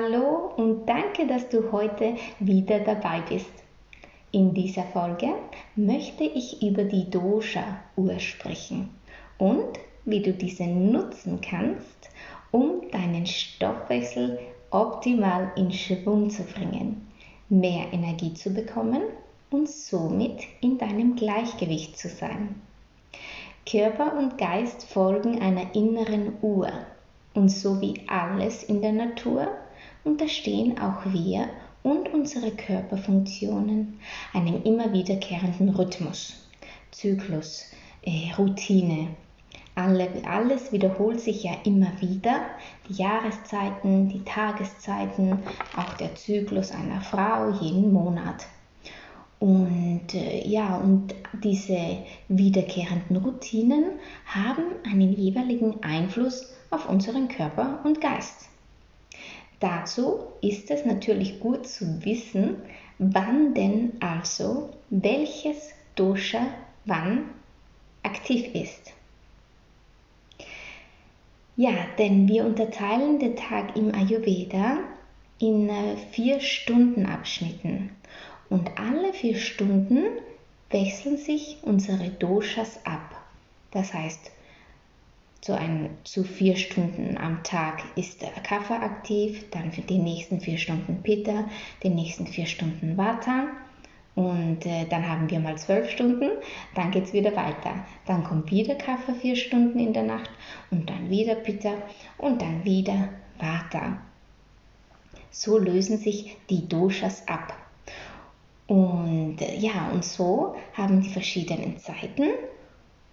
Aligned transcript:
Hallo 0.00 0.52
und 0.56 0.88
danke, 0.88 1.26
dass 1.26 1.48
du 1.48 1.72
heute 1.72 2.14
wieder 2.38 2.78
dabei 2.78 3.20
bist. 3.28 3.50
In 4.30 4.54
dieser 4.54 4.84
Folge 4.84 5.26
möchte 5.74 6.22
ich 6.22 6.62
über 6.62 6.84
die 6.84 7.10
Dosha-Uhr 7.10 8.20
sprechen 8.20 8.90
und 9.38 9.80
wie 10.04 10.22
du 10.22 10.32
diese 10.32 10.68
nutzen 10.68 11.40
kannst, 11.40 12.10
um 12.52 12.88
deinen 12.92 13.26
Stoffwechsel 13.26 14.38
optimal 14.70 15.50
in 15.56 15.72
Schwung 15.72 16.30
zu 16.30 16.44
bringen, 16.44 17.08
mehr 17.48 17.92
Energie 17.92 18.34
zu 18.34 18.50
bekommen 18.50 19.02
und 19.50 19.68
somit 19.68 20.44
in 20.60 20.78
deinem 20.78 21.16
Gleichgewicht 21.16 21.98
zu 21.98 22.08
sein. 22.08 22.54
Körper 23.68 24.16
und 24.16 24.38
Geist 24.38 24.84
folgen 24.84 25.42
einer 25.42 25.74
inneren 25.74 26.34
Uhr 26.40 26.70
und 27.34 27.48
so 27.48 27.80
wie 27.80 27.94
alles 28.06 28.62
in 28.62 28.80
der 28.80 28.92
Natur 28.92 29.48
unterstehen 30.04 30.78
auch 30.78 31.04
wir 31.12 31.48
und 31.82 32.12
unsere 32.12 32.50
Körperfunktionen 32.50 34.00
einem 34.32 34.62
immer 34.64 34.92
wiederkehrenden 34.92 35.70
Rhythmus, 35.70 36.34
Zyklus, 36.90 37.70
äh, 38.02 38.32
Routine. 38.36 39.08
Alle, 39.74 40.08
alles 40.28 40.72
wiederholt 40.72 41.20
sich 41.20 41.44
ja 41.44 41.52
immer 41.64 41.92
wieder. 42.00 42.40
Die 42.88 42.94
Jahreszeiten, 42.94 44.08
die 44.08 44.24
Tageszeiten, 44.24 45.38
auch 45.76 45.94
der 45.94 46.14
Zyklus 46.16 46.72
einer 46.72 47.00
Frau 47.00 47.50
jeden 47.60 47.92
Monat. 47.92 48.46
Und 49.38 50.14
äh, 50.14 50.48
ja, 50.48 50.76
und 50.78 51.14
diese 51.44 51.98
wiederkehrenden 52.26 53.18
Routinen 53.18 53.84
haben 54.26 54.64
einen 54.84 55.12
jeweiligen 55.12 55.80
Einfluss 55.82 56.52
auf 56.70 56.88
unseren 56.88 57.28
Körper 57.28 57.78
und 57.84 58.00
Geist. 58.00 58.48
Dazu 59.60 60.20
ist 60.40 60.70
es 60.70 60.84
natürlich 60.84 61.40
gut 61.40 61.66
zu 61.66 62.04
wissen, 62.04 62.56
wann 62.98 63.54
denn 63.54 63.92
also 64.00 64.70
welches 64.90 65.70
Dosha 65.96 66.46
wann 66.84 67.24
aktiv 68.02 68.54
ist. 68.54 68.92
Ja, 71.56 71.72
denn 71.98 72.28
wir 72.28 72.44
unterteilen 72.44 73.18
den 73.18 73.34
Tag 73.34 73.76
im 73.76 73.92
Ayurveda 73.92 74.78
in 75.40 75.68
äh, 75.68 75.96
vier 76.12 76.38
Stunden 76.40 77.06
Abschnitten 77.06 77.90
und 78.48 78.78
alle 78.78 79.12
vier 79.12 79.36
Stunden 79.36 80.04
wechseln 80.70 81.16
sich 81.16 81.58
unsere 81.62 82.10
Doshas 82.10 82.78
ab. 82.86 83.16
Das 83.72 83.92
heißt, 83.92 84.30
zu, 85.40 85.56
ein, 85.56 85.90
zu 86.04 86.24
vier 86.24 86.56
Stunden 86.56 87.16
am 87.16 87.42
Tag 87.42 87.82
ist 87.96 88.22
der 88.22 88.30
Kapha 88.30 88.76
aktiv, 88.82 89.44
dann 89.50 89.72
für 89.72 89.82
die 89.82 89.98
nächsten 89.98 90.40
vier 90.40 90.58
Stunden 90.58 91.02
Pitta, 91.02 91.48
die 91.82 91.90
nächsten 91.90 92.26
vier 92.26 92.46
Stunden 92.46 92.96
Vata 92.96 93.48
und 94.18 94.66
äh, 94.66 94.84
dann 94.90 95.08
haben 95.08 95.30
wir 95.30 95.38
mal 95.38 95.56
zwölf 95.58 95.88
Stunden, 95.90 96.30
dann 96.74 96.90
geht 96.90 97.04
es 97.04 97.12
wieder 97.12 97.36
weiter. 97.36 97.86
Dann 98.04 98.24
kommt 98.24 98.50
wieder 98.50 98.74
Kapha 98.74 99.14
vier 99.14 99.36
Stunden 99.36 99.78
in 99.78 99.92
der 99.92 100.02
Nacht 100.02 100.28
und 100.72 100.90
dann 100.90 101.08
wieder 101.08 101.36
Pitta 101.36 101.74
und 102.16 102.42
dann 102.42 102.64
wieder 102.64 103.10
Vata. 103.38 103.98
So 105.30 105.56
lösen 105.56 105.98
sich 105.98 106.36
die 106.50 106.68
Doshas 106.68 107.28
ab. 107.28 107.54
Und 108.66 109.40
äh, 109.40 109.54
ja, 109.54 109.88
und 109.92 110.04
so 110.04 110.56
haben 110.72 111.00
die 111.00 111.10
verschiedenen 111.10 111.78
Zeiten 111.78 112.24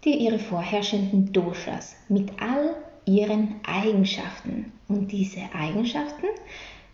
die 0.05 0.13
ihre 0.23 0.39
vorherrschenden 0.39 1.33
Doshas 1.33 1.95
mit 2.07 2.31
all 2.39 2.75
ihren 3.05 3.55
Eigenschaften. 3.65 4.71
Und 4.87 5.11
diese 5.11 5.41
Eigenschaften, 5.53 6.27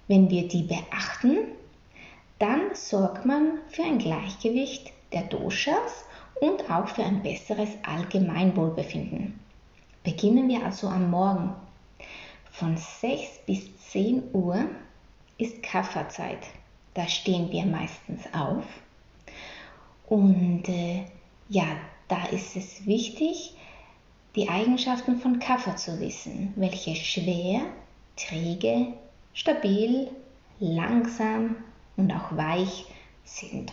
wenn 0.08 0.30
wir 0.30 0.48
die 0.48 0.64
beachten, 0.64 1.40
dann 2.40 2.74
sorgt 2.74 3.26
man 3.26 3.60
für 3.70 3.84
ein 3.84 4.00
Gleichgewicht 4.00 4.92
der 5.12 5.24
Doshas 5.24 6.06
und 6.40 6.72
auch 6.72 6.88
für 6.88 7.04
ein 7.04 7.22
besseres 7.22 7.70
Allgemeinwohlbefinden. 7.84 9.40
Beginnen 10.04 10.48
wir 10.48 10.66
also 10.66 10.88
am 10.88 11.12
Morgen. 11.12 11.54
Von 12.52 12.78
6 12.78 13.46
bis 13.46 13.78
10 13.90 14.24
Uhr 14.34 14.66
ist 15.38 15.62
Kafferzeit. 15.62 16.40
Da 16.94 17.08
stehen 17.08 17.52
wir 17.52 17.66
meistens 17.66 18.22
auf. 18.34 18.66
Und 20.08 20.68
äh, 20.68 21.06
ja, 21.50 21.78
da 22.12 22.26
ist 22.26 22.58
es 22.58 22.86
wichtig, 22.86 23.54
die 24.36 24.50
Eigenschaften 24.50 25.18
von 25.18 25.40
Kaffer 25.40 25.78
zu 25.78 26.00
wissen, 26.02 26.52
welche 26.58 26.94
schwer, 26.96 27.62
träge, 28.18 28.88
stabil, 29.34 30.10
langsam 30.60 31.56
und 31.96 32.12
auch 32.12 32.36
weich 32.36 32.86
sind. 33.24 33.72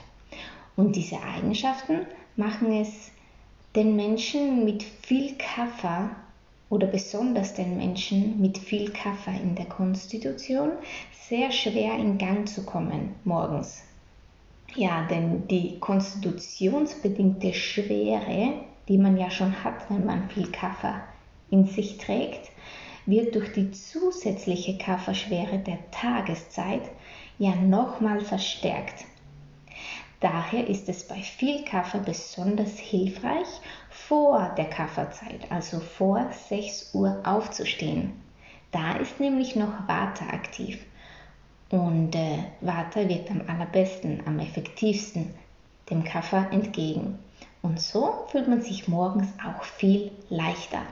Und 0.77 0.95
diese 0.95 1.21
Eigenschaften 1.21 2.07
machen 2.37 2.73
es 2.81 3.11
den 3.75 3.97
Menschen 3.97 4.65
mit 4.65 4.85
viel 4.85 5.35
Kaffer 5.37 6.11
oder 6.71 6.87
besonders 6.87 7.55
den 7.55 7.77
Menschen 7.77 8.41
mit 8.41 8.57
viel 8.59 8.91
Kaffer 8.93 9.33
in 9.33 9.57
der 9.57 9.67
Konstitution 9.67 10.73
sehr 11.29 11.51
schwer 11.51 11.97
in 11.97 12.19
Gang 12.19 12.49
zu 12.49 12.65
kommen 12.65 13.17
morgens. 13.25 13.83
Ja, 14.75 15.07
denn 15.07 15.49
die 15.49 15.79
konstitutionsbedingte 15.79 17.55
Schwere, 17.55 18.53
die 18.89 18.99
man 18.99 19.17
ja 19.17 19.31
schon 19.31 19.65
hat, 19.65 19.91
wenn 19.91 20.05
man 20.05 20.29
viel 20.29 20.51
Kaffee 20.53 21.01
in 21.51 21.67
sich 21.67 21.99
trägt, 21.99 22.51
wird 23.07 23.35
durch 23.35 23.53
die 23.53 23.71
zusätzliche 23.71 24.77
Kafferschwere 24.77 25.59
der 25.59 25.79
Tageszeit 25.91 26.83
ja 27.39 27.55
nochmal 27.55 28.21
verstärkt. 28.21 29.05
Daher 30.21 30.67
ist 30.69 30.89
es 30.89 31.07
bei 31.07 31.23
viel 31.23 31.65
Kaffee 31.65 32.01
besonders 32.05 32.77
hilfreich, 32.79 33.47
vor 33.91 34.53
der 34.57 34.67
Kaffeezeit, 34.67 35.51
also 35.51 35.81
vor 35.81 36.29
6 36.49 36.95
Uhr 36.95 37.21
aufzustehen. 37.25 38.13
Da 38.73 38.97
ist 38.97 39.21
nämlich 39.21 39.57
noch 39.57 39.89
Vata 39.89 40.27
aktiv 40.27 40.85
und 41.71 42.15
äh, 42.15 42.39
Vata 42.61 43.09
wirkt 43.09 43.31
am 43.31 43.43
allerbesten, 43.47 44.23
am 44.27 44.39
effektivsten 44.39 45.35
dem 45.91 46.05
Kaffer 46.05 46.49
entgegen. 46.51 47.19
Und 47.63 47.81
so 47.81 48.25
fühlt 48.29 48.49
man 48.49 48.63
sich 48.63 48.89
morgens 48.89 49.29
auch 49.45 49.63
viel 49.63 50.11
leichter. 50.31 50.83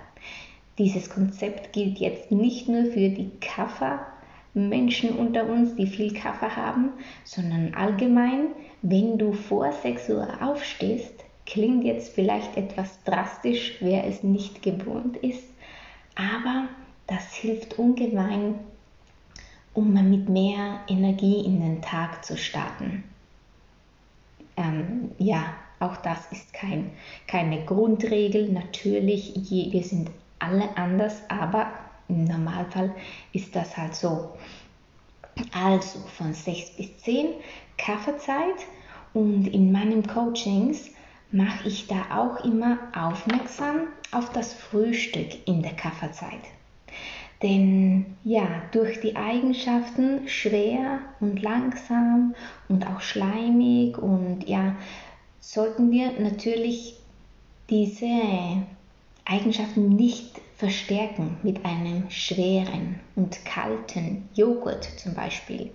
Dieses 0.78 1.08
Konzept 1.08 1.72
gilt 1.72 1.98
jetzt 1.98 2.30
nicht 2.30 2.68
nur 2.68 2.86
für 2.86 3.08
die 3.08 3.30
Kaffer-Menschen 3.40 5.16
unter 5.16 5.48
uns, 5.48 5.74
die 5.76 5.86
viel 5.86 6.12
Kaffer 6.12 6.54
haben, 6.54 6.90
sondern 7.24 7.74
allgemein, 7.74 8.48
wenn 8.82 9.16
du 9.16 9.32
vor 9.32 9.72
6 9.72 10.10
Uhr 10.10 10.28
aufstehst, 10.42 11.14
klingt 11.46 11.84
jetzt 11.84 12.14
vielleicht 12.14 12.56
etwas 12.56 13.02
drastisch, 13.04 13.76
wer 13.80 14.04
es 14.04 14.22
nicht 14.22 14.62
gewohnt 14.62 15.16
ist, 15.18 15.44
aber 16.14 16.68
das 17.06 17.34
hilft 17.34 17.78
ungemein 17.78 18.56
um 19.76 19.92
mit 19.92 20.28
mehr 20.28 20.80
Energie 20.88 21.44
in 21.44 21.60
den 21.60 21.82
Tag 21.82 22.24
zu 22.24 22.36
starten. 22.36 23.04
Ähm, 24.56 25.10
ja, 25.18 25.54
auch 25.78 25.98
das 25.98 26.32
ist 26.32 26.52
kein, 26.54 26.90
keine 27.26 27.64
Grundregel. 27.66 28.48
Natürlich, 28.48 29.36
je, 29.36 29.70
wir 29.72 29.84
sind 29.84 30.10
alle 30.38 30.76
anders, 30.76 31.22
aber 31.28 31.70
im 32.08 32.24
Normalfall 32.24 32.94
ist 33.34 33.54
das 33.54 33.76
halt 33.76 33.94
so. 33.94 34.36
Also 35.52 35.98
von 36.16 36.32
6 36.32 36.76
bis 36.76 36.96
10 36.98 37.34
Kaffeezeit 37.76 38.56
und 39.12 39.46
in 39.46 39.70
meinen 39.72 40.06
Coachings 40.06 40.88
mache 41.30 41.68
ich 41.68 41.86
da 41.86 42.16
auch 42.16 42.42
immer 42.44 42.78
aufmerksam 42.96 43.88
auf 44.12 44.32
das 44.32 44.54
Frühstück 44.54 45.46
in 45.46 45.60
der 45.60 45.74
Kaffeezeit. 45.74 46.55
Denn 47.42 48.16
ja, 48.24 48.62
durch 48.72 49.00
die 49.00 49.16
Eigenschaften 49.16 50.26
schwer 50.26 51.00
und 51.20 51.42
langsam 51.42 52.34
und 52.68 52.86
auch 52.86 53.00
schleimig 53.00 53.98
und 53.98 54.48
ja, 54.48 54.74
sollten 55.40 55.90
wir 55.90 56.12
natürlich 56.18 56.96
diese 57.68 58.06
Eigenschaften 59.24 59.90
nicht 59.90 60.40
verstärken 60.56 61.36
mit 61.42 61.64
einem 61.64 62.10
schweren 62.10 63.00
und 63.16 63.44
kalten 63.44 64.28
Joghurt 64.34 64.84
zum 64.96 65.14
Beispiel. 65.14 65.70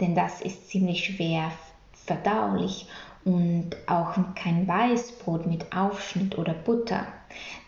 Denn 0.00 0.14
das 0.14 0.40
ist 0.40 0.68
ziemlich 0.68 1.04
schwer 1.04 1.50
verdaulich 1.92 2.86
und 3.24 3.76
auch 3.88 4.14
kein 4.36 4.68
Weißbrot 4.68 5.46
mit 5.46 5.76
Aufschnitt 5.76 6.38
oder 6.38 6.54
Butter. 6.54 7.06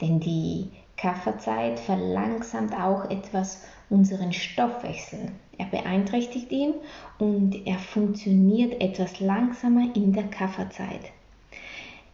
Denn 0.01 0.21
die 0.21 0.69
Kaffeezeit 0.99 1.79
verlangsamt 1.79 2.75
auch 2.75 3.09
etwas 3.09 3.63
unseren 3.89 4.33
Stoffwechsel. 4.33 5.31
Er 5.57 5.67
beeinträchtigt 5.67 6.51
ihn 6.51 6.75
und 7.19 7.67
er 7.67 7.79
funktioniert 7.79 8.81
etwas 8.81 9.21
langsamer 9.21 9.95
in 9.95 10.13
der 10.13 10.25
Kaffeezeit. 10.25 11.13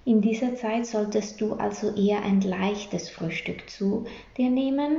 In 0.05 0.21
dieser 0.21 0.55
Zeit 0.55 0.87
solltest 0.87 1.41
du 1.41 1.55
also 1.55 1.95
eher 1.97 2.23
ein 2.23 2.43
leichtes 2.43 3.09
Frühstück 3.09 3.71
zu 3.71 4.05
dir 4.37 4.51
nehmen, 4.51 4.99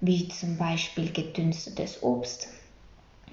wie 0.00 0.28
zum 0.28 0.56
Beispiel 0.56 1.12
gedünstetes 1.12 2.02
Obst 2.02 2.48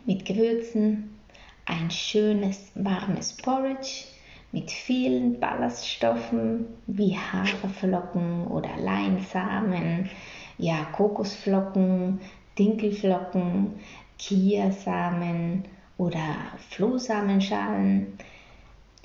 mit 0.05 0.25
Gewürzen, 0.25 1.17
ein 1.65 1.89
schönes 1.91 2.71
warmes 2.75 3.37
Porridge 3.37 4.03
mit 4.51 4.69
vielen 4.71 5.39
Ballaststoffen 5.39 6.65
wie 6.87 7.17
Haferflocken 7.17 8.47
oder 8.47 8.75
Leinsamen, 8.77 10.09
ja 10.57 10.83
Kokosflocken, 10.91 12.19
Dinkelflocken, 12.59 13.75
Kiasamen 14.17 15.63
oder 15.97 16.35
Flohsamenschalen. 16.69 18.17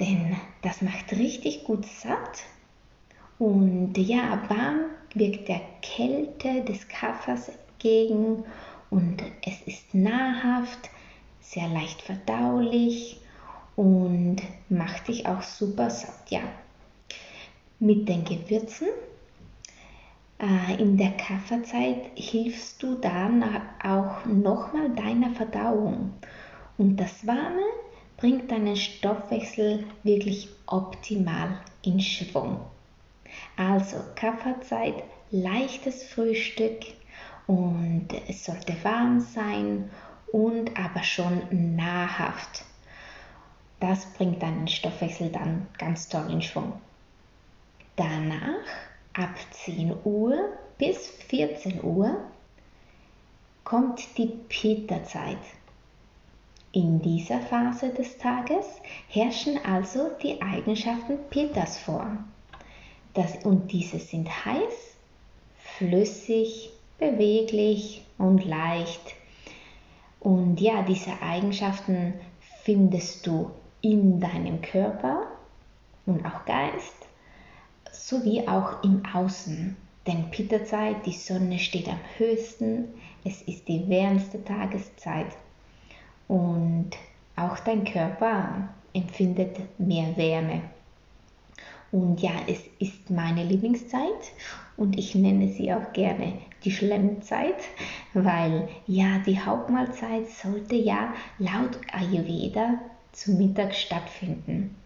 Denn 0.01 0.37
das 0.63 0.83
macht 0.83 1.13
richtig 1.13 1.65
gut 1.65 1.87
satt. 1.87 2.43
Und 3.39 3.97
ja, 3.97 4.43
warm 4.49 4.87
wirkt 5.15 5.49
der 5.49 5.61
Kälte 5.81 6.63
des 6.65 6.89
Kaffers 6.89 7.49
entgegen. 7.49 8.45
Und 8.91 9.23
es 9.45 9.63
ist 9.63 9.95
nahrhaft, 9.95 10.91
sehr 11.41 11.69
leicht 11.69 12.03
verdaulich 12.03 13.21
und 13.77 14.39
macht 14.69 15.09
dich 15.09 15.27
auch 15.27 15.43
super 15.43 15.91
satt, 15.91 16.31
ja. 16.31 16.41
Mit 17.79 18.09
den 18.09 18.25
Gewürzen 18.25 18.89
äh, 20.39 20.81
in 20.81 20.97
der 20.97 21.13
Kaffeezeit 21.13 22.11
hilfst 22.15 22.83
du 22.83 22.95
dann 22.95 23.45
auch 23.83 24.25
nochmal 24.25 24.91
deiner 24.91 25.31
Verdauung. 25.31 26.13
Und 26.79 26.97
das 26.97 27.27
Warme 27.27 27.63
bringt 28.17 28.51
deinen 28.51 28.77
Stoffwechsel 28.77 29.85
wirklich 30.03 30.49
optimal 30.67 31.61
in 31.83 32.01
Schwung. 32.01 32.61
Also 33.57 33.97
Kaffeezeit, 34.15 35.05
leichtes 35.31 36.03
Frühstück 36.05 36.81
und 37.47 38.09
es 38.29 38.45
sollte 38.45 38.75
warm 38.83 39.21
sein 39.21 39.91
und 40.33 40.79
aber 40.79 41.03
schon 41.03 41.43
nahrhaft. 41.77 42.65
Das 43.81 44.07
bringt 44.15 44.43
deinen 44.43 44.69
Stoffwechsel 44.69 45.31
dann 45.31 45.67
ganz 45.79 46.09
toll 46.09 46.31
in 46.31 46.41
Schwung. 46.43 46.73
Danach 47.97 48.65
ab 49.13 49.35
10 49.51 49.95
Uhr 50.05 50.37
bis 50.79 51.09
14 51.29 51.83
Uhr 51.83 52.17
kommt 53.65 54.17
die 54.17 54.33
Peterzeit. 54.49 55.39
In 56.73 57.01
dieser 57.01 57.41
Phase 57.41 57.91
des 57.91 58.19
Tages 58.19 58.67
herrschen 59.09 59.59
also 59.65 60.11
die 60.23 60.41
Eigenschaften 60.43 61.19
Peters 61.31 61.79
vor. 61.79 62.19
Das, 63.15 63.45
und 63.45 63.73
diese 63.73 63.99
sind 63.99 64.29
heiß, 64.45 64.95
flüssig, 65.79 66.71
beweglich 66.99 68.05
und 68.19 68.45
leicht. 68.45 69.15
Und 70.21 70.61
ja, 70.61 70.83
diese 70.83 71.23
Eigenschaften 71.23 72.15
findest 72.63 73.27
du 73.27 73.51
in 73.93 74.19
deinem 74.19 74.61
Körper 74.63 75.29
und 76.07 76.25
auch 76.27 76.45
Geist, 76.45 77.07
sowie 77.93 78.47
auch 78.49 78.83
im 78.83 79.03
Außen. 79.15 79.77
Denn 80.07 80.31
Pitterzeit, 80.31 81.07
die 81.07 81.13
Sonne 81.13 81.59
steht 81.59 81.89
am 81.89 81.99
höchsten, 82.17 82.89
es 83.25 83.43
ist 83.43 83.67
die 83.69 83.89
wärmste 83.89 84.45
Tageszeit 84.45 85.27
und 86.29 86.91
auch 87.37 87.59
dein 87.61 87.85
Körper 87.85 88.69
empfindet 88.93 89.57
mehr 89.79 90.17
Wärme. 90.17 90.63
Und 91.93 92.21
ja, 92.21 92.33
es 92.49 92.61
ist 92.81 93.11
meine 93.11 93.45
Lieblingszeit 93.45 94.33
und 94.77 94.99
ich 94.99 95.15
nenne 95.15 95.49
sie 95.49 95.73
auch 95.73 95.93
gerne 95.93 96.35
die 96.65 96.73
Schlemmzeit, 96.73 97.63
weil 98.15 98.69
ja, 98.87 99.19
die 99.25 99.41
Hauptmahlzeit 99.41 100.29
sollte 100.29 100.75
ja 100.75 101.15
laut 101.39 101.79
Ayurveda 101.93 102.81
zu 103.17 103.33
Mittag 103.33 103.75
stattfinden. 103.75 104.77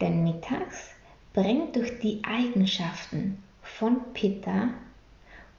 Denn 0.00 0.24
mittags 0.24 0.90
bringt 1.34 1.76
durch 1.76 2.00
die 2.00 2.22
Eigenschaften 2.24 3.42
von 3.62 4.12
Pitta 4.14 4.70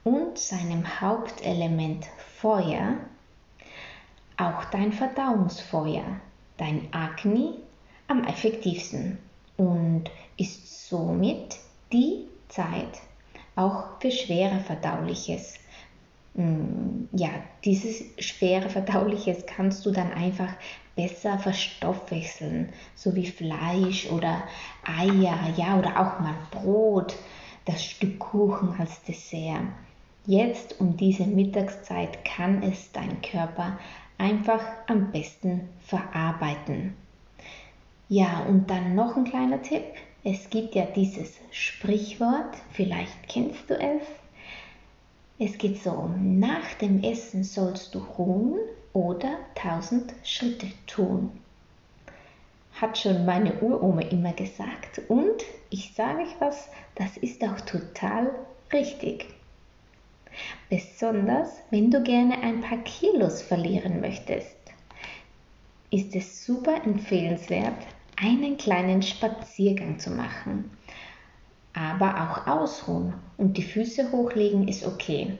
und 0.04 0.36
seinem 0.38 1.00
Hauptelement 1.00 2.06
Feuer 2.40 2.96
auch 4.36 4.64
dein 4.66 4.92
Verdauungsfeuer, 4.92 6.04
dein 6.56 6.88
Agni, 6.92 7.54
am 8.08 8.24
effektivsten 8.24 9.18
und 9.56 10.10
ist 10.36 10.88
somit 10.88 11.58
die 11.92 12.24
Zeit 12.48 13.00
auch 13.54 14.00
für 14.00 14.10
schwere 14.10 14.58
Verdauliches. 14.60 15.54
Mm, 16.34 17.04
ja, 17.12 17.30
dieses 17.64 18.02
schwere 18.18 18.68
Verdauliches 18.68 19.44
kannst 19.46 19.84
du 19.86 19.90
dann 19.90 20.12
einfach 20.12 20.52
besser 21.00 21.38
verstoffwechseln, 21.38 22.68
so 22.94 23.14
wie 23.14 23.26
Fleisch 23.26 24.10
oder 24.10 24.42
Eier, 24.84 25.38
ja, 25.56 25.78
oder 25.78 25.98
auch 25.98 26.20
mal 26.20 26.34
Brot, 26.50 27.16
das 27.64 27.82
Stück 27.82 28.18
Kuchen 28.18 28.74
als 28.78 29.02
Dessert. 29.04 29.62
Jetzt 30.26 30.78
um 30.78 30.98
diese 30.98 31.24
Mittagszeit 31.24 32.22
kann 32.26 32.62
es 32.62 32.92
dein 32.92 33.22
Körper 33.22 33.78
einfach 34.18 34.60
am 34.88 35.10
besten 35.10 35.70
verarbeiten. 35.86 36.94
Ja, 38.10 38.40
und 38.40 38.68
dann 38.68 38.94
noch 38.94 39.16
ein 39.16 39.24
kleiner 39.24 39.62
Tipp. 39.62 39.84
Es 40.22 40.50
gibt 40.50 40.74
ja 40.74 40.84
dieses 40.84 41.38
Sprichwort, 41.50 42.56
vielleicht 42.72 43.26
kennst 43.26 43.70
du 43.70 43.74
es. 43.74 44.02
Es 45.38 45.56
geht 45.56 45.82
so, 45.82 46.10
nach 46.18 46.74
dem 46.74 47.02
Essen 47.02 47.42
sollst 47.44 47.94
du 47.94 48.00
ruhen 48.00 48.58
oder 48.92 49.38
tausend 49.54 50.12
Schritte 50.24 50.68
tun. 50.86 51.30
Hat 52.80 52.96
schon 52.98 53.24
meine 53.24 53.60
Uroma 53.60 54.02
immer 54.02 54.32
gesagt 54.32 55.02
und 55.08 55.42
ich 55.70 55.94
sage 55.94 56.22
euch 56.22 56.34
was, 56.38 56.68
das 56.94 57.16
ist 57.16 57.42
auch 57.44 57.60
total 57.60 58.30
richtig. 58.72 59.26
Besonders 60.68 61.60
wenn 61.70 61.90
du 61.90 62.02
gerne 62.02 62.40
ein 62.42 62.60
paar 62.60 62.78
Kilos 62.78 63.42
verlieren 63.42 64.00
möchtest, 64.00 64.56
ist 65.90 66.14
es 66.14 66.44
super 66.44 66.82
empfehlenswert, 66.84 67.86
einen 68.16 68.56
kleinen 68.56 69.02
Spaziergang 69.02 69.98
zu 69.98 70.10
machen. 70.10 70.70
Aber 71.72 72.14
auch 72.14 72.46
ausruhen 72.46 73.14
und 73.36 73.56
die 73.56 73.62
Füße 73.62 74.10
hochlegen 74.12 74.68
ist 74.68 74.86
okay. 74.86 75.38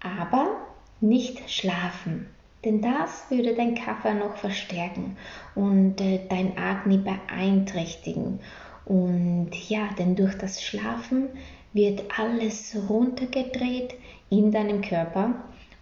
Aber 0.00 0.57
nicht 1.00 1.50
schlafen, 1.50 2.26
denn 2.64 2.82
das 2.82 3.24
würde 3.30 3.54
dein 3.54 3.74
Kaffer 3.74 4.14
noch 4.14 4.36
verstärken 4.36 5.16
und 5.54 6.00
äh, 6.00 6.20
dein 6.28 6.58
Agni 6.58 6.98
beeinträchtigen. 6.98 8.40
Und 8.84 9.50
ja, 9.68 9.90
denn 9.98 10.16
durch 10.16 10.36
das 10.36 10.62
Schlafen 10.62 11.28
wird 11.72 12.02
alles 12.18 12.76
runtergedreht 12.88 13.94
in 14.30 14.50
deinem 14.50 14.80
Körper 14.80 15.34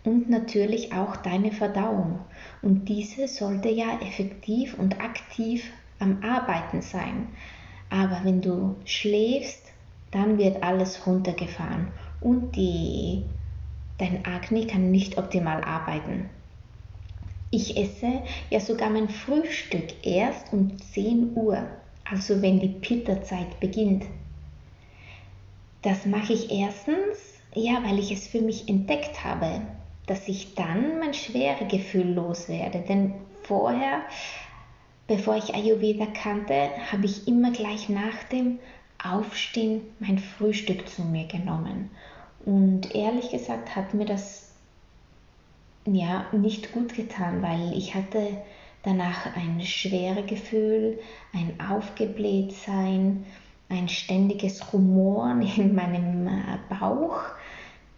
und 0.05 0.29
natürlich 0.29 0.93
auch 0.93 1.17
deine 1.17 1.53
Verdauung. 1.53 2.21
Und 2.63 2.89
diese 2.89 3.29
sollte 3.29 3.69
ja 3.69 3.99
effektiv 4.01 4.79
und 4.79 5.01
aktiv 5.01 5.71
am 5.99 6.23
Arbeiten 6.23 6.83
sein. 6.83 7.29
Aber 7.91 8.21
wenn 8.25 8.41
du 8.41 8.77
schläfst, 8.85 9.63
dann 10.11 10.39
wird 10.39 10.63
alles 10.63 11.07
runtergefahren 11.07 11.89
und 12.21 12.57
die, 12.57 13.25
dein 13.99 14.25
Akne 14.25 14.67
kann 14.67 14.91
nicht 14.91 15.19
optimal 15.19 15.63
arbeiten. 15.63 16.31
Ich 17.51 17.77
esse 17.77 18.23
ja 18.51 18.61
sogar 18.61 18.91
mein 18.91 19.09
Frühstück 19.09 20.05
erst 20.05 20.53
um 20.53 20.79
10 20.79 21.37
Uhr, 21.37 21.67
also 22.05 22.43
wenn 22.43 22.61
die 22.61 22.69
Pitta-Zeit 22.69 23.61
beginnt. 23.61 24.05
Das 25.83 26.05
mache 26.05 26.33
ich 26.33 26.51
erstens, 26.51 27.41
ja, 27.55 27.83
weil 27.85 27.99
ich 27.99 28.11
es 28.11 28.27
für 28.27 28.41
mich 28.41 28.69
entdeckt 28.69 29.25
habe, 29.25 29.63
dass 30.07 30.29
ich 30.29 30.55
dann 30.55 30.99
mein 30.99 31.15
Schweregefühl 31.15 32.13
loswerde. 32.13 32.81
Denn 32.81 33.15
vorher, 33.45 34.01
bevor 35.07 35.37
ich 35.37 35.55
Ayurveda 35.55 36.07
kannte, 36.07 36.71
habe 36.91 37.07
ich 37.07 37.29
immer 37.29 37.53
gleich 37.53 37.89
nach 37.89 38.25
dem 38.33 38.59
Aufstehen 39.03 39.83
mein 40.01 40.19
Frühstück 40.19 40.89
zu 40.89 41.03
mir 41.03 41.27
genommen. 41.27 41.91
Und 42.47 42.95
ehrlich 42.95 43.31
gesagt 43.31 43.75
hat 43.77 43.93
mir 43.93 44.07
das 44.07 44.53
ja 45.85 46.27
nicht 46.33 46.73
gut 46.73 46.95
getan, 46.95 47.43
weil 47.43 47.77
ich 47.77 47.95
hatte 47.95 48.39
danach 48.85 49.37
ein 49.37 49.61
Schweregefühl, 49.61 50.99
ein 51.35 51.59
Aufgeblähtsein, 51.61 53.27
ein 53.69 53.89
ständiges 53.89 54.73
Rumoren 54.73 55.43
in 55.57 55.75
meinem 55.75 56.29
äh, 56.29 56.59
Bauch, 56.69 57.21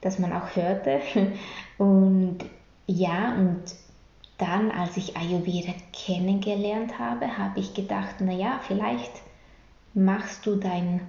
das 0.01 0.19
man 0.19 0.33
auch 0.33 0.57
hörte. 0.57 1.01
Und 1.79 2.39
ja, 2.87 3.35
und 3.35 3.63
dann, 4.39 4.71
als 4.71 4.97
ich 4.97 5.15
Ayurveda 5.15 5.75
kennengelernt 5.93 6.99
habe, 6.99 7.37
habe 7.37 7.61
ich 7.61 7.75
gedacht, 7.75 8.23
naja, 8.23 8.61
vielleicht 8.67 9.13
machst 9.93 10.47
du 10.47 10.57
dein 10.57 11.03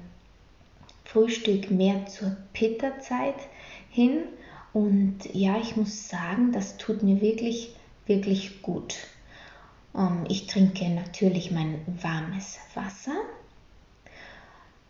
Frühstück 1.11 1.71
mehr 1.71 2.05
zur 2.05 2.37
Pitta-Zeit 2.53 3.35
hin. 3.89 4.25
Und 4.73 5.17
ja, 5.33 5.57
ich 5.57 5.75
muss 5.75 6.07
sagen, 6.07 6.51
das 6.51 6.77
tut 6.77 7.01
mir 7.01 7.19
wirklich, 7.19 7.75
wirklich 8.05 8.61
gut. 8.61 8.95
Ähm, 9.95 10.25
ich 10.29 10.45
trinke 10.45 10.87
natürlich 10.89 11.49
mein 11.49 11.81
warmes 12.03 12.59
Wasser, 12.75 13.15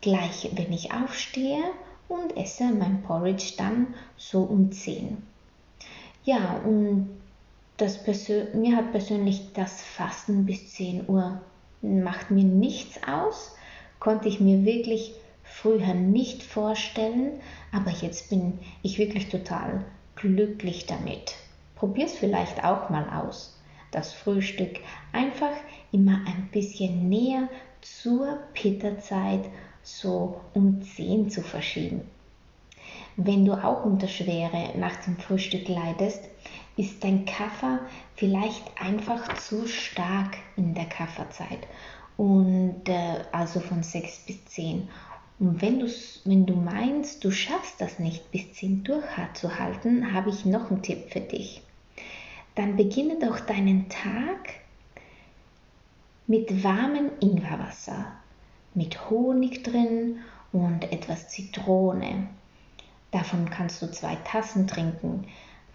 gleich 0.01 0.49
wenn 0.55 0.73
ich 0.73 0.93
aufstehe 0.93 1.63
und 2.09 2.35
esse 2.35 2.65
mein 2.65 3.01
Porridge 3.03 3.53
dann 3.57 3.93
so 4.17 4.41
um 4.41 4.73
10. 4.73 5.23
Ja, 6.25 6.59
und 6.65 7.09
das 7.77 7.97
mir 8.53 8.75
hat 8.75 8.91
persönlich 8.91 9.53
das 9.53 9.81
Fasten 9.81 10.45
bis 10.45 10.73
10 10.73 11.07
Uhr 11.07 11.41
macht 11.81 12.29
mir 12.29 12.43
nichts 12.43 12.99
aus, 13.07 13.55
konnte 14.01 14.27
ich 14.27 14.41
mir 14.41 14.65
wirklich 14.65 15.13
früher 15.49 15.93
nicht 15.93 16.43
vorstellen, 16.43 17.39
aber 17.71 17.91
jetzt 17.91 18.29
bin 18.29 18.59
ich 18.81 18.97
wirklich 18.97 19.29
total 19.29 19.85
glücklich 20.15 20.85
damit. 20.85 21.35
Probier 21.75 22.05
es 22.05 22.13
vielleicht 22.13 22.63
auch 22.63 22.89
mal 22.89 23.09
aus. 23.09 23.57
Das 23.91 24.13
Frühstück 24.13 24.79
einfach 25.11 25.53
immer 25.91 26.21
ein 26.27 26.49
bisschen 26.51 27.09
näher 27.09 27.49
zur 27.81 28.37
Pitterzeit 28.53 29.45
so 29.81 30.41
um 30.53 30.81
10 30.81 31.29
zu 31.29 31.41
verschieben. 31.41 32.01
Wenn 33.15 33.45
du 33.45 33.53
auch 33.53 33.83
unter 33.85 34.07
Schwere 34.07 34.77
nach 34.77 34.95
dem 34.97 35.17
Frühstück 35.17 35.67
leidest, 35.67 36.23
ist 36.77 37.03
dein 37.03 37.25
Kaffer 37.25 37.79
vielleicht 38.15 38.63
einfach 38.79 39.35
zu 39.37 39.67
stark 39.67 40.37
in 40.55 40.73
der 40.73 40.85
Kafferzeit 40.85 41.67
und 42.15 42.87
äh, 42.87 43.23
also 43.31 43.59
von 43.59 43.83
6 43.83 44.25
bis 44.25 44.45
10. 44.45 44.87
Und 45.39 45.62
wenn, 45.62 45.81
wenn 46.25 46.46
du 46.46 46.55
meinst, 46.55 47.24
du 47.24 47.31
schaffst 47.31 47.79
das 47.79 47.98
nicht 47.98 48.29
bis 48.31 48.53
10 48.53 48.84
durchzuhalten, 48.84 50.13
habe 50.13 50.29
ich 50.29 50.46
noch 50.46 50.69
einen 50.69 50.81
Tipp 50.81 51.12
für 51.12 51.22
dich. 51.22 51.62
Dann 52.55 52.75
beginne 52.75 53.17
doch 53.19 53.39
deinen 53.39 53.88
Tag 53.88 54.50
mit 56.27 56.63
warmem 56.63 57.10
Ingwerwasser 57.22 58.05
mit 58.74 59.10
Honig 59.10 59.63
drin 59.63 60.19
und 60.51 60.91
etwas 60.91 61.29
Zitrone. 61.29 62.27
Davon 63.12 63.50
kannst 63.50 63.81
du 63.81 63.91
zwei 63.91 64.15
Tassen 64.17 64.67
trinken, 64.67 65.25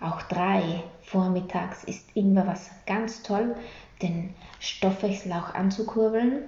auch 0.01 0.23
drei. 0.23 0.83
Vormittags 1.03 1.85
ist 1.85 2.05
Ingwerwasser 2.15 2.75
ganz 2.87 3.23
toll, 3.23 3.57
den 4.01 4.35
Stoffwechsel 4.61 5.33
auch 5.33 5.55
anzukurbeln 5.55 6.45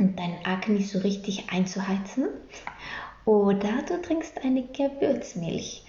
und 0.00 0.18
dein 0.18 0.44
Akne 0.44 0.80
so 0.80 0.98
richtig 0.98 1.50
einzuheizen. 1.52 2.28
Oder 3.24 3.82
du 3.86 4.00
trinkst 4.00 4.42
eine 4.42 4.62
Gewürzmilch. 4.62 5.84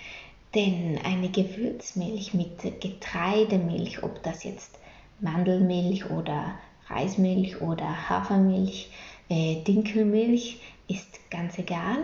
Denn 0.53 1.00
eine 1.06 1.30
Gewürzmilch 1.30 2.34
mit 2.34 2.60
Getreidemilch, 2.82 4.03
ob 4.03 4.22
das 4.22 4.44
jetzt 4.44 4.77
Mandelmilch 5.22 6.10
oder 6.10 6.56
Reismilch 6.88 7.62
oder 7.62 8.10
Hafermilch 8.10 8.91
äh, 9.30 9.63
Dinkelmilch 9.63 10.60
ist 10.89 11.30
ganz 11.30 11.58
egal. 11.58 12.00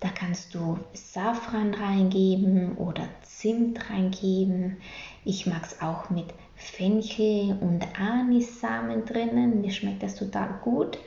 Da 0.00 0.08
kannst 0.08 0.54
du 0.54 0.78
Safran 0.94 1.74
reingeben 1.74 2.76
oder 2.76 3.06
Zimt 3.22 3.90
reingeben. 3.90 4.78
Ich 5.24 5.46
mag 5.46 5.62
es 5.64 5.82
auch 5.82 6.08
mit 6.08 6.26
Fenchel 6.56 7.58
und 7.60 7.86
Anissamen 8.00 9.04
drinnen. 9.04 9.60
Mir 9.60 9.70
schmeckt 9.70 10.02
das 10.02 10.14
total 10.14 10.48
gut. 10.64 10.98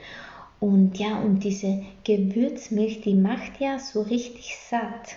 Und 0.60 0.98
ja, 0.98 1.18
und 1.18 1.44
diese 1.44 1.84
Gewürzmilch, 2.04 3.02
die 3.02 3.14
macht 3.14 3.60
ja 3.60 3.78
so 3.78 4.02
richtig 4.02 4.56
satt. 4.56 5.16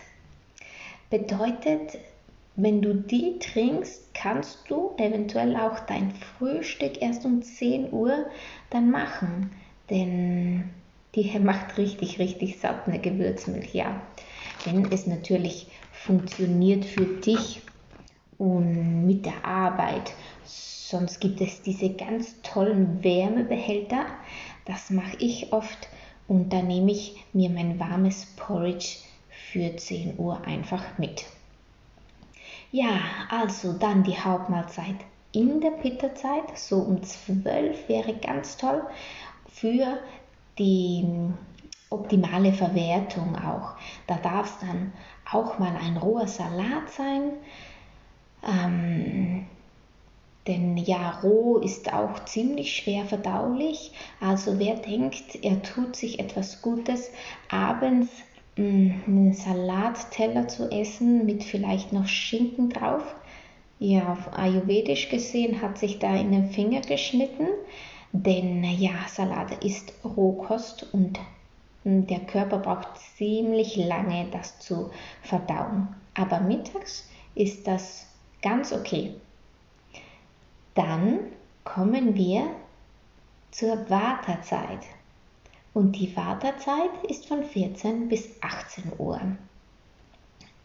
Bedeutet, 1.10 1.98
wenn 2.56 2.82
du 2.82 2.94
die 2.94 3.40
trinkst, 3.40 4.14
kannst 4.14 4.70
du 4.70 4.92
eventuell 4.98 5.56
auch 5.56 5.80
dein 5.80 6.12
Frühstück 6.12 7.02
erst 7.02 7.26
um 7.26 7.42
10 7.42 7.94
Uhr 7.94 8.26
dann 8.70 8.92
machen. 8.92 9.52
Denn 9.90 10.70
die 11.16 11.40
macht 11.40 11.78
richtig, 11.78 12.20
richtig 12.20 12.60
satt, 12.60 12.88
eine 12.88 13.00
Gewürzmilch, 13.00 13.74
ja. 13.74 14.02
Wenn 14.66 14.92
es 14.92 15.08
natürlich 15.08 15.68
funktioniert 15.94 16.84
für 16.84 17.06
dich 17.06 17.62
und 18.38 19.06
mit 19.06 19.26
der 19.26 19.46
Arbeit. 19.46 20.14
Sonst 20.44 21.20
gibt 21.22 21.40
es 21.40 21.62
diese 21.62 21.92
ganz 21.92 22.42
tollen 22.42 23.04
Wärmebehälter. 23.04 24.06
Das 24.66 24.90
mache 24.90 25.18
ich 25.18 25.52
oft 25.54 25.88
und 26.28 26.54
da 26.54 26.62
nehme 26.62 26.92
ich 26.92 27.24
mir 27.34 27.50
mein 27.50 27.80
warmes 27.80 28.26
Porridge 28.36 28.98
für 29.52 29.76
10 29.76 30.20
Uhr 30.20 30.42
einfach 30.46 30.98
mit. 30.98 31.26
Ja, 32.72 33.00
also 33.30 33.74
dann 33.74 34.04
die 34.04 34.18
Hauptmahlzeit 34.18 34.96
in 35.32 35.62
der 35.62 35.72
Pitterzeit, 35.72 36.58
so 36.58 36.78
um 36.78 37.02
12 37.02 37.90
wäre 37.90 38.14
ganz 38.16 38.58
toll 38.58 38.84
für 39.52 40.00
die 40.58 41.06
optimale 41.90 42.54
Verwertung 42.54 43.36
auch. 43.36 43.76
Da 44.06 44.18
darf 44.18 44.54
es 44.54 44.68
dann 44.68 44.94
auch 45.32 45.58
mal 45.58 45.76
ein 45.76 45.98
roher 45.98 46.28
Salat 46.28 46.90
sein. 46.92 47.32
Ähm, 48.44 49.48
denn 50.50 50.78
ja, 50.78 51.20
roh 51.22 51.58
ist 51.58 51.94
auch 51.94 52.26
ziemlich 52.26 52.76
schwer 52.76 53.06
verdaulich. 53.06 53.92
Also 54.20 54.58
wer 54.58 54.76
denkt, 54.76 55.44
er 55.44 55.62
tut 55.62 55.96
sich 55.96 56.20
etwas 56.20 56.64
Gutes, 56.64 57.12
abends 57.50 58.10
mh, 58.58 58.96
einen 59.06 59.34
Salatteller 59.34 60.48
zu 60.48 60.72
essen 60.72 61.28
mit 61.28 61.44
vielleicht 61.44 61.94
noch 61.94 62.08
Schinken 62.08 62.70
drauf. 62.70 63.04
Ja, 63.78 64.18
ayurvedisch 64.36 65.10
gesehen 65.10 65.62
hat 65.62 65.78
sich 65.78 66.00
da 66.00 66.16
in 66.16 66.32
den 66.32 66.50
Finger 66.50 66.82
geschnitten. 66.82 67.48
Denn 68.12 68.64
ja, 68.64 68.92
Salat 69.08 69.64
ist 69.64 69.94
Rohkost 70.04 70.88
und 70.94 71.20
der 71.84 72.22
Körper 72.22 72.58
braucht 72.58 72.98
ziemlich 73.18 73.76
lange, 73.76 74.26
das 74.32 74.58
zu 74.60 74.90
verdauen. 75.22 75.90
Aber 76.16 76.40
mittags 76.40 77.08
ist 77.36 77.68
das 77.68 78.08
ganz 78.42 78.74
okay. 78.74 79.14
Dann 80.76 81.20
kommen 81.64 82.16
wir 82.16 82.48
zur 83.52 83.90
Wartezeit. 83.90 84.86
Und 85.74 85.94
die 85.94 86.16
Wartezeit 86.16 86.90
ist 87.08 87.28
von 87.28 87.44
14 87.44 88.10
bis 88.10 88.42
18 88.42 88.94
Uhr. 88.98 89.22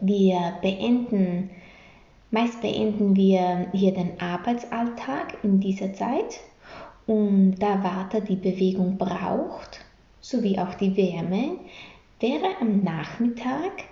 Wir 0.01 0.59
beenden, 0.61 1.51
meist 2.31 2.61
beenden 2.61 3.15
wir 3.15 3.69
hier 3.73 3.95
den 3.95 4.21
Arbeitsalltag 4.21 5.37
in 5.43 5.61
dieser 5.61 5.93
Zeit 5.95 6.41
und 7.07 7.57
da 7.57 7.83
Vata 7.83 8.21
die 8.21 8.37
Bewegung 8.37 8.97
braucht, 8.97 9.85
sowie 10.21 10.59
auch 10.59 10.75
die 10.75 10.97
Wärme, 10.97 11.59
wäre 12.21 12.57
am 12.61 12.83
Nachmittag 12.83 13.85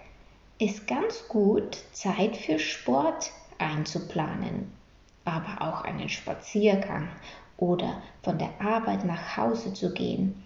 es 0.58 0.86
ganz 0.86 1.28
gut, 1.28 1.76
Zeit 1.92 2.36
für 2.36 2.58
Sport 2.58 3.30
einzuplanen, 3.58 4.72
aber 5.24 5.66
auch 5.66 5.82
einen 5.82 6.08
Spaziergang 6.08 7.08
oder 7.56 8.02
von 8.22 8.38
der 8.38 8.50
Arbeit 8.60 9.04
nach 9.04 9.36
Hause 9.36 9.72
zu 9.72 9.92
gehen. 9.92 10.42